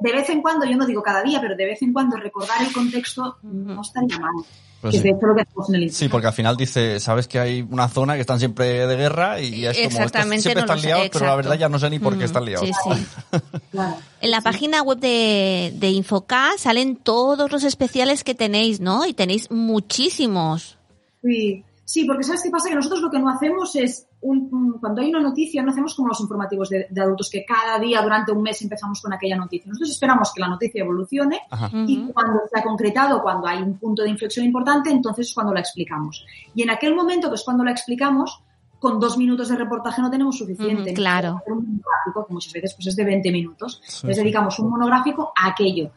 [0.00, 2.62] De vez en cuando, yo no digo cada día, pero de vez en cuando recordar
[2.62, 4.34] el contexto no estaría mal.
[4.80, 5.08] Pues que sí.
[5.08, 7.38] es de hecho lo que hacemos en el Sí, porque al final dice, sabes que
[7.38, 10.82] hay una zona que están siempre de guerra y es como, Exactamente, siempre no están
[10.82, 12.66] liados, pero la verdad ya no sé ni por qué están liados.
[12.66, 13.40] Sí, sí.
[13.70, 13.96] Claro.
[14.22, 19.04] En la página web de, de Infocá salen todos los especiales que tenéis, ¿no?
[19.04, 20.78] Y tenéis muchísimos.
[21.22, 22.68] Sí, sí, porque ¿sabes qué pasa?
[22.68, 25.94] Que nosotros lo que no hacemos es, un, un- cuando hay una noticia, no hacemos
[25.94, 29.36] como los informativos de, de adultos, que cada día durante un mes empezamos con aquella
[29.36, 29.68] noticia.
[29.68, 31.70] Nosotros esperamos que la noticia evolucione Ajá.
[31.72, 35.54] y cuando se ha concretado, cuando hay un punto de inflexión importante, entonces es cuando
[35.54, 36.26] la explicamos.
[36.54, 38.42] Y en aquel momento, que es cuando la explicamos,
[38.78, 40.90] con dos minutos de reportaje no tenemos suficiente.
[40.90, 41.40] Ujú, claro.
[41.46, 43.80] Un monográfico, que muchas veces pues, es de 20 minutos.
[43.86, 44.20] Sí, sí.
[44.20, 45.90] dedicamos un monográfico a aquello.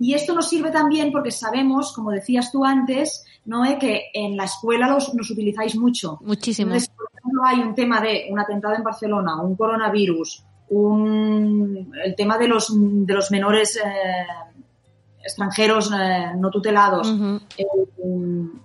[0.00, 4.44] Y esto nos sirve también porque sabemos, como decías tú antes, Noé, que en la
[4.44, 6.18] escuela los, nos utilizáis mucho.
[6.22, 6.68] Muchísimos.
[6.74, 12.14] Entonces, por ejemplo, hay un tema de un atentado en Barcelona, un coronavirus, un, el
[12.14, 14.26] tema de los, de los menores eh,
[15.22, 17.08] extranjeros eh, no tutelados,
[17.56, 17.64] eh,
[17.98, 18.62] un-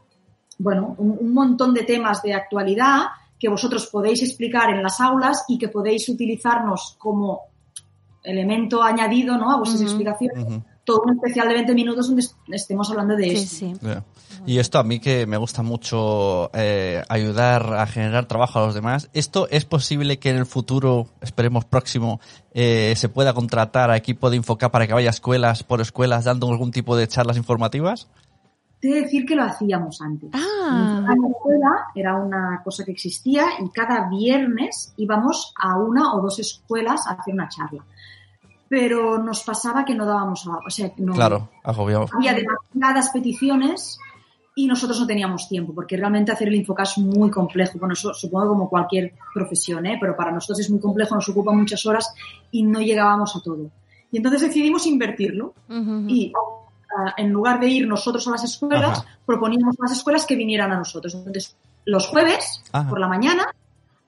[0.60, 3.08] bueno, un, un montón de temas de actualidad
[3.40, 7.42] que vosotros podéis explicar en las aulas y que podéis utilizarnos como
[8.24, 9.52] elemento añadido ¿no?
[9.52, 10.46] a vuestras explicaciones.
[10.86, 13.56] Todo un especial de 20 minutos donde est- estemos hablando de Sí, esto.
[13.56, 13.74] sí.
[13.82, 14.04] Ya.
[14.46, 18.76] Y esto a mí que me gusta mucho eh, ayudar a generar trabajo a los
[18.76, 19.10] demás.
[19.14, 22.20] ¿Esto es posible que en el futuro, esperemos próximo,
[22.54, 26.26] eh, se pueda contratar a equipo de Infoca para que vaya a escuelas por escuelas
[26.26, 28.10] dando algún tipo de charlas informativas?
[28.82, 30.30] Te he de decir que lo hacíamos antes.
[30.34, 36.14] Ah, En la escuela era una cosa que existía y cada viernes íbamos a una
[36.16, 37.86] o dos escuelas a hacer una charla.
[38.74, 44.00] Pero nos pasaba que no dábamos a, o sea, no, Claro, había demasiadas peticiones
[44.56, 47.78] y nosotros no teníamos tiempo, porque realmente hacer el Infocas es muy complejo.
[47.78, 50.00] Bueno, eso supongo como cualquier profesión, ¿eh?
[50.02, 52.16] pero para nosotros es muy complejo, nos ocupa muchas horas
[52.50, 53.70] y no llegábamos a todo.
[54.10, 56.06] Y entonces decidimos invertirlo ujú.
[56.08, 56.34] y
[56.98, 59.20] ah, en lugar de ir nosotros a las escuelas, Ajá.
[59.24, 61.14] proponíamos a las escuelas que vinieran a nosotros.
[61.14, 61.56] Entonces,
[61.86, 62.90] los jueves, Ajá.
[62.90, 63.46] por la mañana,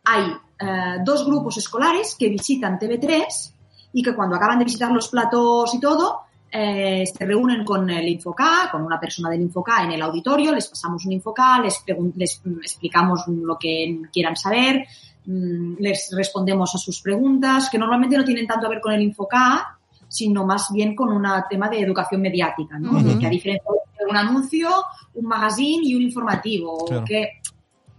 [0.05, 0.23] hay
[0.59, 3.51] eh, dos grupos escolares que visitan TV3
[3.95, 6.19] y que cuando acaban de visitar los platos y todo,
[6.51, 10.67] eh, se reúnen con el Infoca, con una persona del Infoca en el auditorio, les
[10.67, 14.85] pasamos un Infoca, les, mm, explicamos lo que quieran saber,
[15.25, 19.01] mm, les respondemos a sus preguntas, que normalmente no tienen tanto a ver con el
[19.01, 19.77] Infoca,
[20.09, 22.91] sino más bien con un tema de educación mediática, ¿no?
[23.17, 24.69] Que a diferencia de un anuncio,
[25.13, 27.05] un magazine y un informativo, Claro.
[27.05, 27.29] que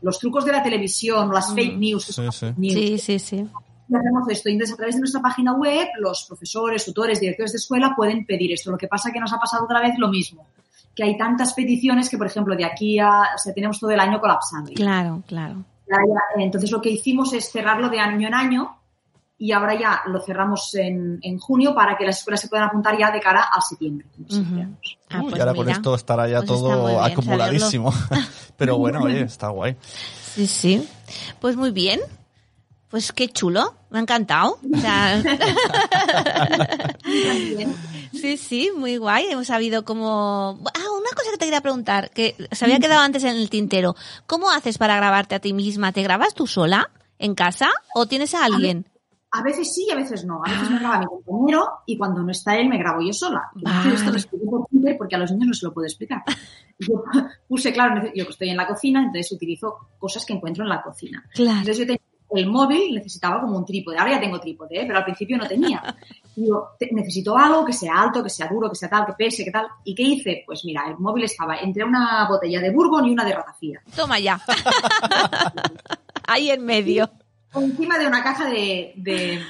[0.02, 2.46] los trucos de la televisión, las fake news, Sí, sí.
[2.58, 3.46] news, Sí, sí, sí.
[3.88, 4.48] Y hacemos esto.
[4.48, 8.26] Y entonces, a través de nuestra página web, los profesores, tutores, directores de escuela pueden
[8.26, 8.70] pedir esto.
[8.70, 10.46] Lo que pasa que nos ha pasado otra vez lo mismo.
[10.94, 13.34] Que hay tantas peticiones que, por ejemplo, de aquí a...
[13.34, 14.66] O sea, tenemos todo el año colapsado.
[14.74, 15.64] Claro, claro.
[16.36, 18.76] Entonces, lo que hicimos es cerrarlo de año en año
[19.38, 22.98] y ahora ya lo cerramos en, en junio para que las escuelas se puedan apuntar
[22.98, 24.06] ya de cara a septiembre.
[25.10, 25.76] Ah, pues y ahora con mira.
[25.76, 27.92] esto estará ya Pues todo bien acumuladísimo.
[28.56, 29.76] Pero bueno, oye, está guay.
[30.34, 30.88] Sí, sí.
[31.40, 32.00] Pues muy bien.
[32.90, 33.74] Pues qué chulo.
[33.90, 34.58] Me ha encantado.
[34.72, 35.22] O sea,
[38.12, 39.26] sí, sí, muy guay.
[39.30, 40.58] Hemos sabido cómo...
[40.74, 43.96] Ah, una cosa que te quería preguntar, que se había quedado antes en el tintero.
[44.26, 45.92] ¿Cómo haces para grabarte a ti misma?
[45.92, 48.86] ¿Te grabas tú sola en casa o tienes a alguien?
[49.32, 50.40] A veces sí y a veces no.
[50.44, 53.50] A veces me graba mi compañero y cuando no está él me grabo yo sola.
[53.54, 53.94] Vale.
[53.94, 56.22] Esto lo explico por Twitter porque a los niños no se lo puedo explicar.
[56.78, 57.02] Yo
[57.48, 60.82] puse, claro, yo que estoy en la cocina, entonces utilizo cosas que encuentro en la
[60.82, 61.24] cocina.
[61.32, 61.60] Claro.
[61.60, 61.86] Entonces yo
[62.38, 63.98] el móvil, necesitaba como un trípode.
[63.98, 64.84] Ahora ya tengo trípode, ¿eh?
[64.86, 65.82] pero al principio no tenía.
[66.36, 69.44] Digo, te- necesito algo que sea alto, que sea duro, que sea tal, que pese,
[69.44, 69.66] que tal.
[69.84, 70.42] ¿Y qué hice?
[70.46, 73.80] Pues mira, el móvil estaba entre una botella de bourbon y una de ratafía.
[73.94, 74.40] Toma ya.
[76.26, 77.10] Ahí en medio.
[77.54, 79.40] Encima de una caja de, de...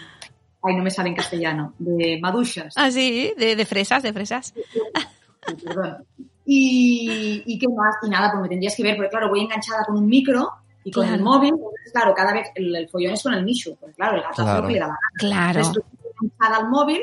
[0.63, 1.75] Ay, no me sale en castellano.
[1.79, 2.75] De maduchas.
[2.77, 4.53] Así, de, de fresas, de fresas.
[4.55, 6.05] Sí, perdón.
[6.45, 9.85] Y, y qué más, y nada, pues me tendrías que ver, porque claro, voy enganchada
[9.85, 10.49] con un micro
[10.87, 11.17] y con Claro.
[11.19, 11.55] el móvil,
[11.93, 14.63] claro, cada vez el, el follón es con el Michu, porque claro, el gato Claro.
[14.63, 14.99] lo que le da la gana.
[15.19, 15.59] Claro.
[15.61, 17.01] Entonces tú estás enganchada al móvil,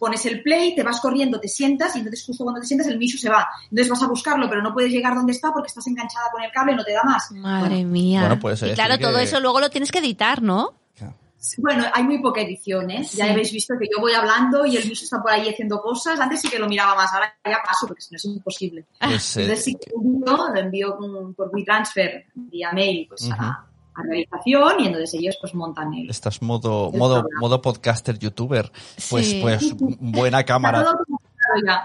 [0.00, 2.98] pones el play, te vas corriendo, te sientas y entonces justo cuando te sientas el
[2.98, 3.46] Michu se va.
[3.64, 6.50] Entonces vas a buscarlo, pero no puedes llegar donde está porque estás enganchada con el
[6.50, 7.30] cable y no te da más.
[7.32, 8.20] Madre mía.
[8.20, 10.74] Bueno, pues, y claro, que- todo eso luego lo tienes que editar, ¿no?
[11.58, 13.02] Bueno, hay muy poca edición, ¿eh?
[13.02, 13.30] Ya Sí.
[13.30, 16.18] habéis visto que yo voy hablando y el Michu está por ahí haciendo cosas.
[16.20, 18.84] Antes sí que lo miraba más, ahora ya paso porque si no es imposible.
[19.00, 23.66] Pues, eh, Entonces sí que lo envío, lo envío por WeTransfer vía mail pues, a,
[23.96, 26.08] a realización y entonces ellos pues montan el...
[26.10, 27.40] Estás modo, El modo, programa.
[27.40, 28.70] modo podcaster youtuber.
[29.10, 29.38] Pues, Sí.
[29.42, 30.84] pues buena cámara.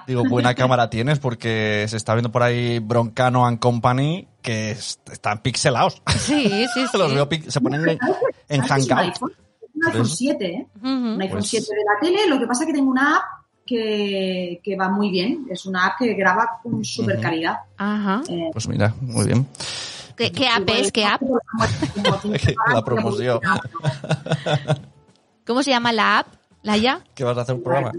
[0.08, 5.00] Digo, buena cámara tienes porque se está viendo por ahí Broncano and Company que es-
[5.12, 6.02] están pixelados.
[6.18, 6.98] Sí, sí, sí.
[6.98, 8.00] Los veo se ponen en,
[8.48, 9.34] en ¿Sabes que es un Hangout.
[9.82, 10.16] Un iPhone eso.
[10.16, 10.68] 7, ¿eh?
[10.84, 12.30] Un iPhone Pues- 7 de la tele.
[12.30, 13.24] Lo que pasa es que tengo una app
[13.66, 15.46] que, que va muy bien.
[15.50, 17.58] Es una app que graba con super calidad.
[17.78, 18.22] Ajá.
[18.30, 19.48] Eh, Pues mira, muy bien.
[20.16, 20.92] ¿Qué, qué app es?
[20.92, 21.22] ¿Qué app?
[22.74, 23.40] La promoción.
[25.46, 26.28] ¿Cómo se llama la app?
[26.62, 27.02] ¿Laia?
[27.16, 27.92] ¿Qué vas a hacer un programa?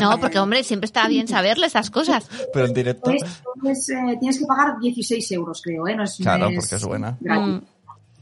[0.00, 2.28] No, porque hombre, siempre está bien saberle estas cosas.
[2.52, 3.10] Pero en directo.
[3.10, 3.22] Pues,
[3.60, 5.96] pues, eh, tienes que pagar 16 euros, creo, ¿eh?
[5.96, 7.16] No es, no Claro, porque es buena.
[7.20, 7.46] gratis.
[7.46, 7.60] Mm,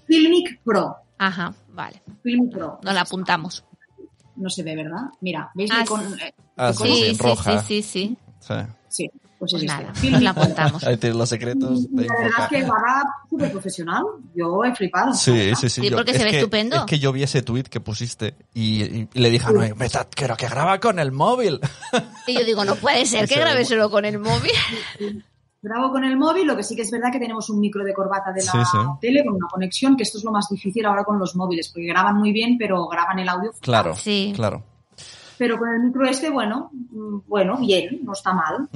[0.07, 0.97] Filmic Pro.
[1.19, 2.03] Ajá, vale.
[2.23, 2.79] Filmic Pro.
[2.83, 3.65] Nos la apuntamos.
[4.37, 5.03] No se ve, ¿verdad?
[5.21, 5.71] Mira, ¿veis?
[5.73, 7.61] Ah, con, eh, Ah, con- sí, Sí, sí, roja.
[7.63, 8.19] sí, sí, sí.
[8.41, 8.55] Sí.
[8.89, 9.93] Sí, pues Pues es nada, este.
[9.93, 10.85] nos Filmic la apuntamos.
[10.85, 14.03] Ahí tienes los secretos de La verdad es que va súper profesional.
[14.35, 15.13] Yo he flipado.
[15.15, 15.81] Sí, sí, sí.
[15.83, 16.77] Sí, yo- porque es se ve que- estupendo.
[16.77, 20.07] Es que yo vi ese tweet que pusiste y, y le dije a Noé, "Meta,
[20.11, 21.61] quiero que graba con el móvil.
[22.27, 24.53] Y yo digo, no puede ser que grabe solo con el móvil.
[25.65, 27.95] Grabo con el móvil, lo que sí que es verdad que tenemos un micro de
[27.95, 28.79] corbata de la Sí, sí.
[29.01, 31.87] tele con una conexión, que esto es lo más difícil ahora con los móviles, porque
[31.87, 33.51] graban muy bien, pero graban el audio.
[33.63, 34.33] Claro, Sí.
[34.37, 34.63] claro.
[35.39, 38.69] Pero con el micro este, bueno, mm, bueno, bien, no está mal.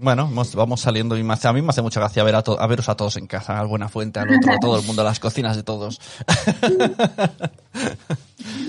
[0.00, 2.88] Bueno, vamos, saliendo y a mí me hace mucha gracia ver a, to- a veros
[2.88, 5.20] a todos en casa, al Buena Fuente, al otro, a todo el mundo, a las
[5.20, 6.00] cocinas de todos.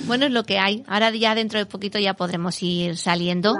[0.06, 0.84] Bueno, es lo que hay.
[0.88, 3.56] Ahora ya dentro de poquito ya podremos ir saliendo,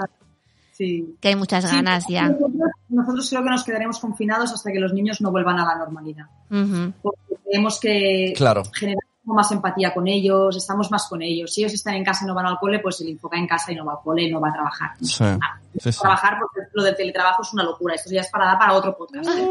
[0.80, 1.14] Sí.
[1.20, 2.28] que hay muchas Sí, ganas ya.
[2.28, 5.76] Nosotros, nosotros creo que nos quedaremos confinados hasta que los niños no vuelvan a la
[5.76, 6.24] normalidad.
[7.02, 8.62] Porque tenemos que Claro.
[8.74, 11.52] generar más empatía con ellos, estamos más con ellos.
[11.52, 13.46] Si ellos están en casa y no van al cole, pues se le enfoca en
[13.46, 14.90] casa y no va al cole y no va a trabajar.
[15.02, 16.00] Sí, Ah, sí, sí.
[16.00, 17.94] Trabajar, porque lo del teletrabajo es una locura.
[17.94, 19.28] Esto ya es para dar para otro podcast.
[19.28, 19.48] ¿eh?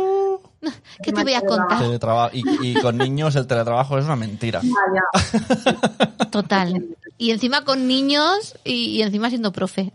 [1.03, 2.31] ¿Qué te voy a contar?
[2.33, 4.61] Y, y con niños el teletrabajo es una mentira.
[4.63, 6.25] Ah, ya.
[6.31, 6.85] Total.
[7.21, 9.91] Y encima con niños y, y encima siendo profe.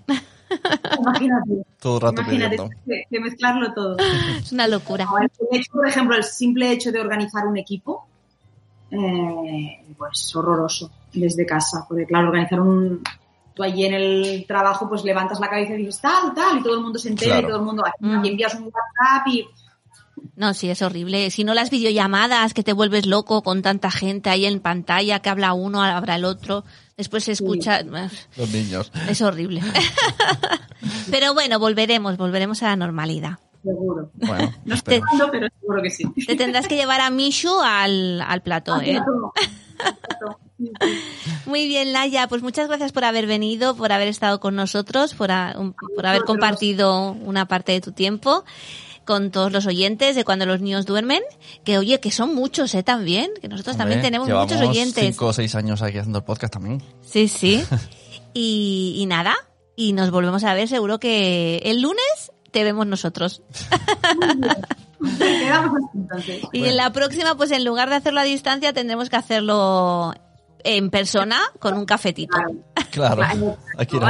[0.98, 1.64] Imagínate.
[1.80, 3.96] Todo el rato Imagínate que, que mezclarlo todo.
[4.38, 5.06] Es una locura.
[5.50, 8.06] El hecho, por ejemplo, el simple hecho de organizar un equipo,
[8.90, 11.84] eh, pues horroroso desde casa.
[11.88, 13.02] Porque claro, organizar un...
[13.54, 16.74] Tú allí en el trabajo pues levantas la cabeza y dices tal, tal, y todo
[16.74, 17.46] el mundo se entera Claro.
[17.46, 18.24] y todo el mundo aquí Mm.
[18.24, 19.46] envías un WhatsApp y
[20.36, 21.30] No, sí, es horrible.
[21.30, 25.28] Si no las videollamadas, que te vuelves loco con tanta gente ahí en pantalla, que
[25.28, 26.64] habla uno, habla el otro,
[26.96, 27.82] después se escucha...
[27.82, 28.90] Los niños.
[29.08, 29.60] Es horrible.
[31.10, 33.38] Pero bueno, volveremos, volveremos a la normalidad.
[33.62, 34.10] seguro.
[34.14, 35.04] Bueno, No espero.
[35.08, 36.04] cuándo, pero seguro que sí.
[36.26, 39.00] Te tendrás que llevar a Mishu al, al plató, ¿eh?
[41.46, 45.30] Muy bien, Laia, pues muchas gracias por haber venido, por haber estado con nosotros, por,
[45.30, 48.44] a- un- por haber compartido una parte de tu tiempo
[49.04, 51.22] con todos los oyentes de cuando los niños duermen,
[51.64, 52.82] que oye, que son muchos, ¿eh?
[52.82, 55.04] También, que nosotros también tenemos muchos oyentes.
[55.04, 56.82] cinco o seis años aquí haciendo el podcast también.
[57.02, 57.64] Sí, sí.
[58.36, 59.36] Y, y nada,
[59.76, 63.42] y nos volvemos a ver seguro que el lunes te vemos nosotros.
[66.52, 70.14] Y en la próxima, pues en lugar de hacerlo a distancia, tendremos que hacerlo
[70.62, 72.36] en persona con un cafetito.
[72.90, 73.16] Claro.
[73.16, 73.58] Claro.
[73.76, 74.06] Aquí no.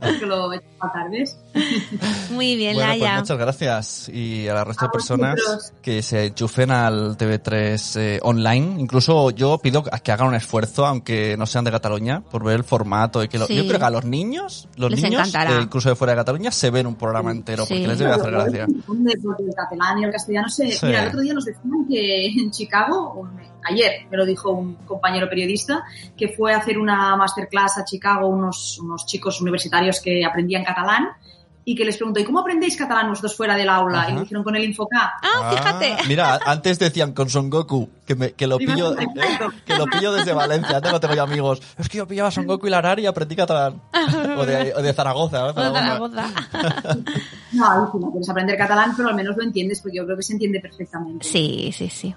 [0.00, 1.38] Bailo de los pues, esto que lo he hecho fatal, ¿ves?
[2.30, 3.08] Muy bien, Bueno, Laia.
[3.10, 5.72] pues muchas gracias y a la resto A de personas vosotros.
[5.82, 8.80] que se enchufen al TV3 eh, online.
[8.80, 12.64] Incluso yo pido que hagan un esfuerzo, aunque no sean de Cataluña, por ver el
[12.64, 13.22] formato.
[13.22, 13.56] Y que lo- Sí.
[13.56, 16.50] Yo creo que a los niños, los Les niños, eh, incluso de fuera de Cataluña,
[16.52, 17.74] se ven un programa entero Sí.
[17.74, 18.66] porque les debe hacer gracia.
[18.86, 20.70] Porque el catalán y el castellano se...
[20.70, 20.86] Sí.
[20.86, 24.50] Mira, el otro día nos decían que en Chicago, o me- ayer me lo dijo
[24.50, 25.84] un compañero periodista,
[26.16, 31.08] que fue a hacer una masterclass a Chicago unos, unos chicos universitarios que aprendían catalán
[31.64, 34.00] y que les preguntó, ¿y cómo aprendéis catalán vosotros fuera del aula?
[34.00, 34.10] Ajá.
[34.10, 35.10] Y lo hicieron con el Infocap.
[35.22, 35.96] Ah, fíjate.
[36.08, 39.06] mira, antes decían con Son Goku, que, me, que, lo pillo, eh,
[39.66, 41.60] que lo pillo desde Valencia, antes no tengo yo amigos.
[41.78, 43.80] Es que yo pillaba Son Goku y Larari y aprendí catalán.
[44.40, 45.52] O de, o de Zaragoza, ¿no?
[45.52, 46.28] Zaragoza.
[46.50, 46.96] Zaragoza.
[47.52, 50.34] No, no quieres aprender catalán, pero al menos lo entiendes, porque yo creo que se
[50.34, 51.26] entiende perfectamente.
[51.26, 52.14] Sí, sí, sí.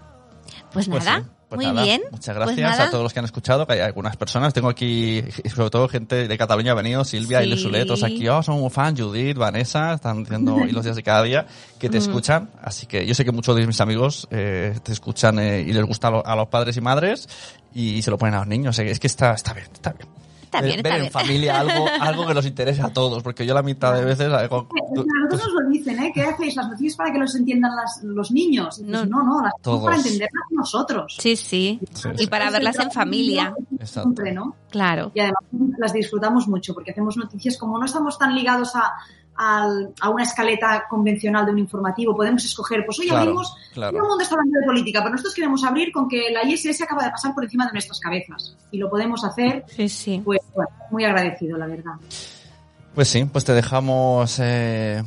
[0.74, 1.84] Pues Pues nada, sí, pues muy nada.
[1.84, 2.02] bien.
[2.12, 4.54] Muchas Pues gracias a todos los que han escuchado, que hay algunas personas.
[4.54, 7.46] Tengo aquí, sobre todo gente de Cataluña ha venido, Silvia Sí.
[7.46, 8.28] y los Uletos aquí.
[8.28, 11.46] Oh, son muy fan, Judith, Vanessa, están diciendo y los días de cada día
[11.80, 11.92] que Mm.
[11.92, 12.50] te escuchan.
[12.62, 15.86] Así que yo sé que muchos de mis amigos eh, te escuchan eh, y les
[15.86, 17.30] gusta a, lo- a los padres y madres
[17.76, 18.78] y, se lo ponen a los niños.
[18.80, 20.08] Es que está, está bien, está bien.
[20.54, 23.64] Está bien, ver en familia algo, algo que nos interese a todos, porque yo la
[23.64, 24.32] mitad de veces...
[24.32, 26.12] A nosotros nos lo dicen, ¿eh?
[26.14, 26.56] ¿Qué hacéis?
[26.56, 28.78] ¿Las noticias para que los entiendan las- los niños?
[28.78, 29.06] Dices, No.
[29.06, 29.82] no, no, las Todos.
[29.82, 31.16] noticias para entenderlas nosotros.
[31.20, 31.80] Sí, sí.
[31.94, 32.28] Sí, Y sí.
[32.28, 33.54] para verlas en familia.
[33.80, 34.02] Exacto.
[34.10, 34.56] Siempre, ¿no?
[34.70, 35.12] Claro.
[35.14, 35.44] Y además
[35.78, 38.92] las disfrutamos mucho porque hacemos noticias como no estamos tan ligados a,
[39.36, 43.92] al- a una escaleta convencional de un informativo, podemos escoger, pues hoy Claro, abrimos, claro.
[43.98, 46.82] todo el mundo está hablando de política, pero nosotros queremos abrir con que la ISS
[46.82, 50.22] acaba de pasar por encima de nuestras cabezas y lo podemos hacer, Sí, sí.
[50.24, 51.94] pues bueno, muy agradecido, la verdad.
[52.94, 55.02] Pues sí, pues te dejamos eh,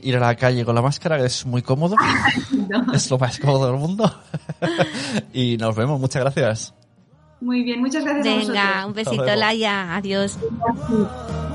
[0.00, 1.96] ir a la calle con la máscara, que es muy cómodo.
[2.94, 4.12] es lo más cómodo del mundo.
[5.32, 6.74] y nos vemos, muchas gracias.
[7.40, 8.86] Muy bien, muchas gracias a Venga, vosotros.
[8.86, 9.36] un besito.
[9.36, 9.96] Laia.
[9.96, 10.38] Adiós.
[10.40, 11.51] Gracias.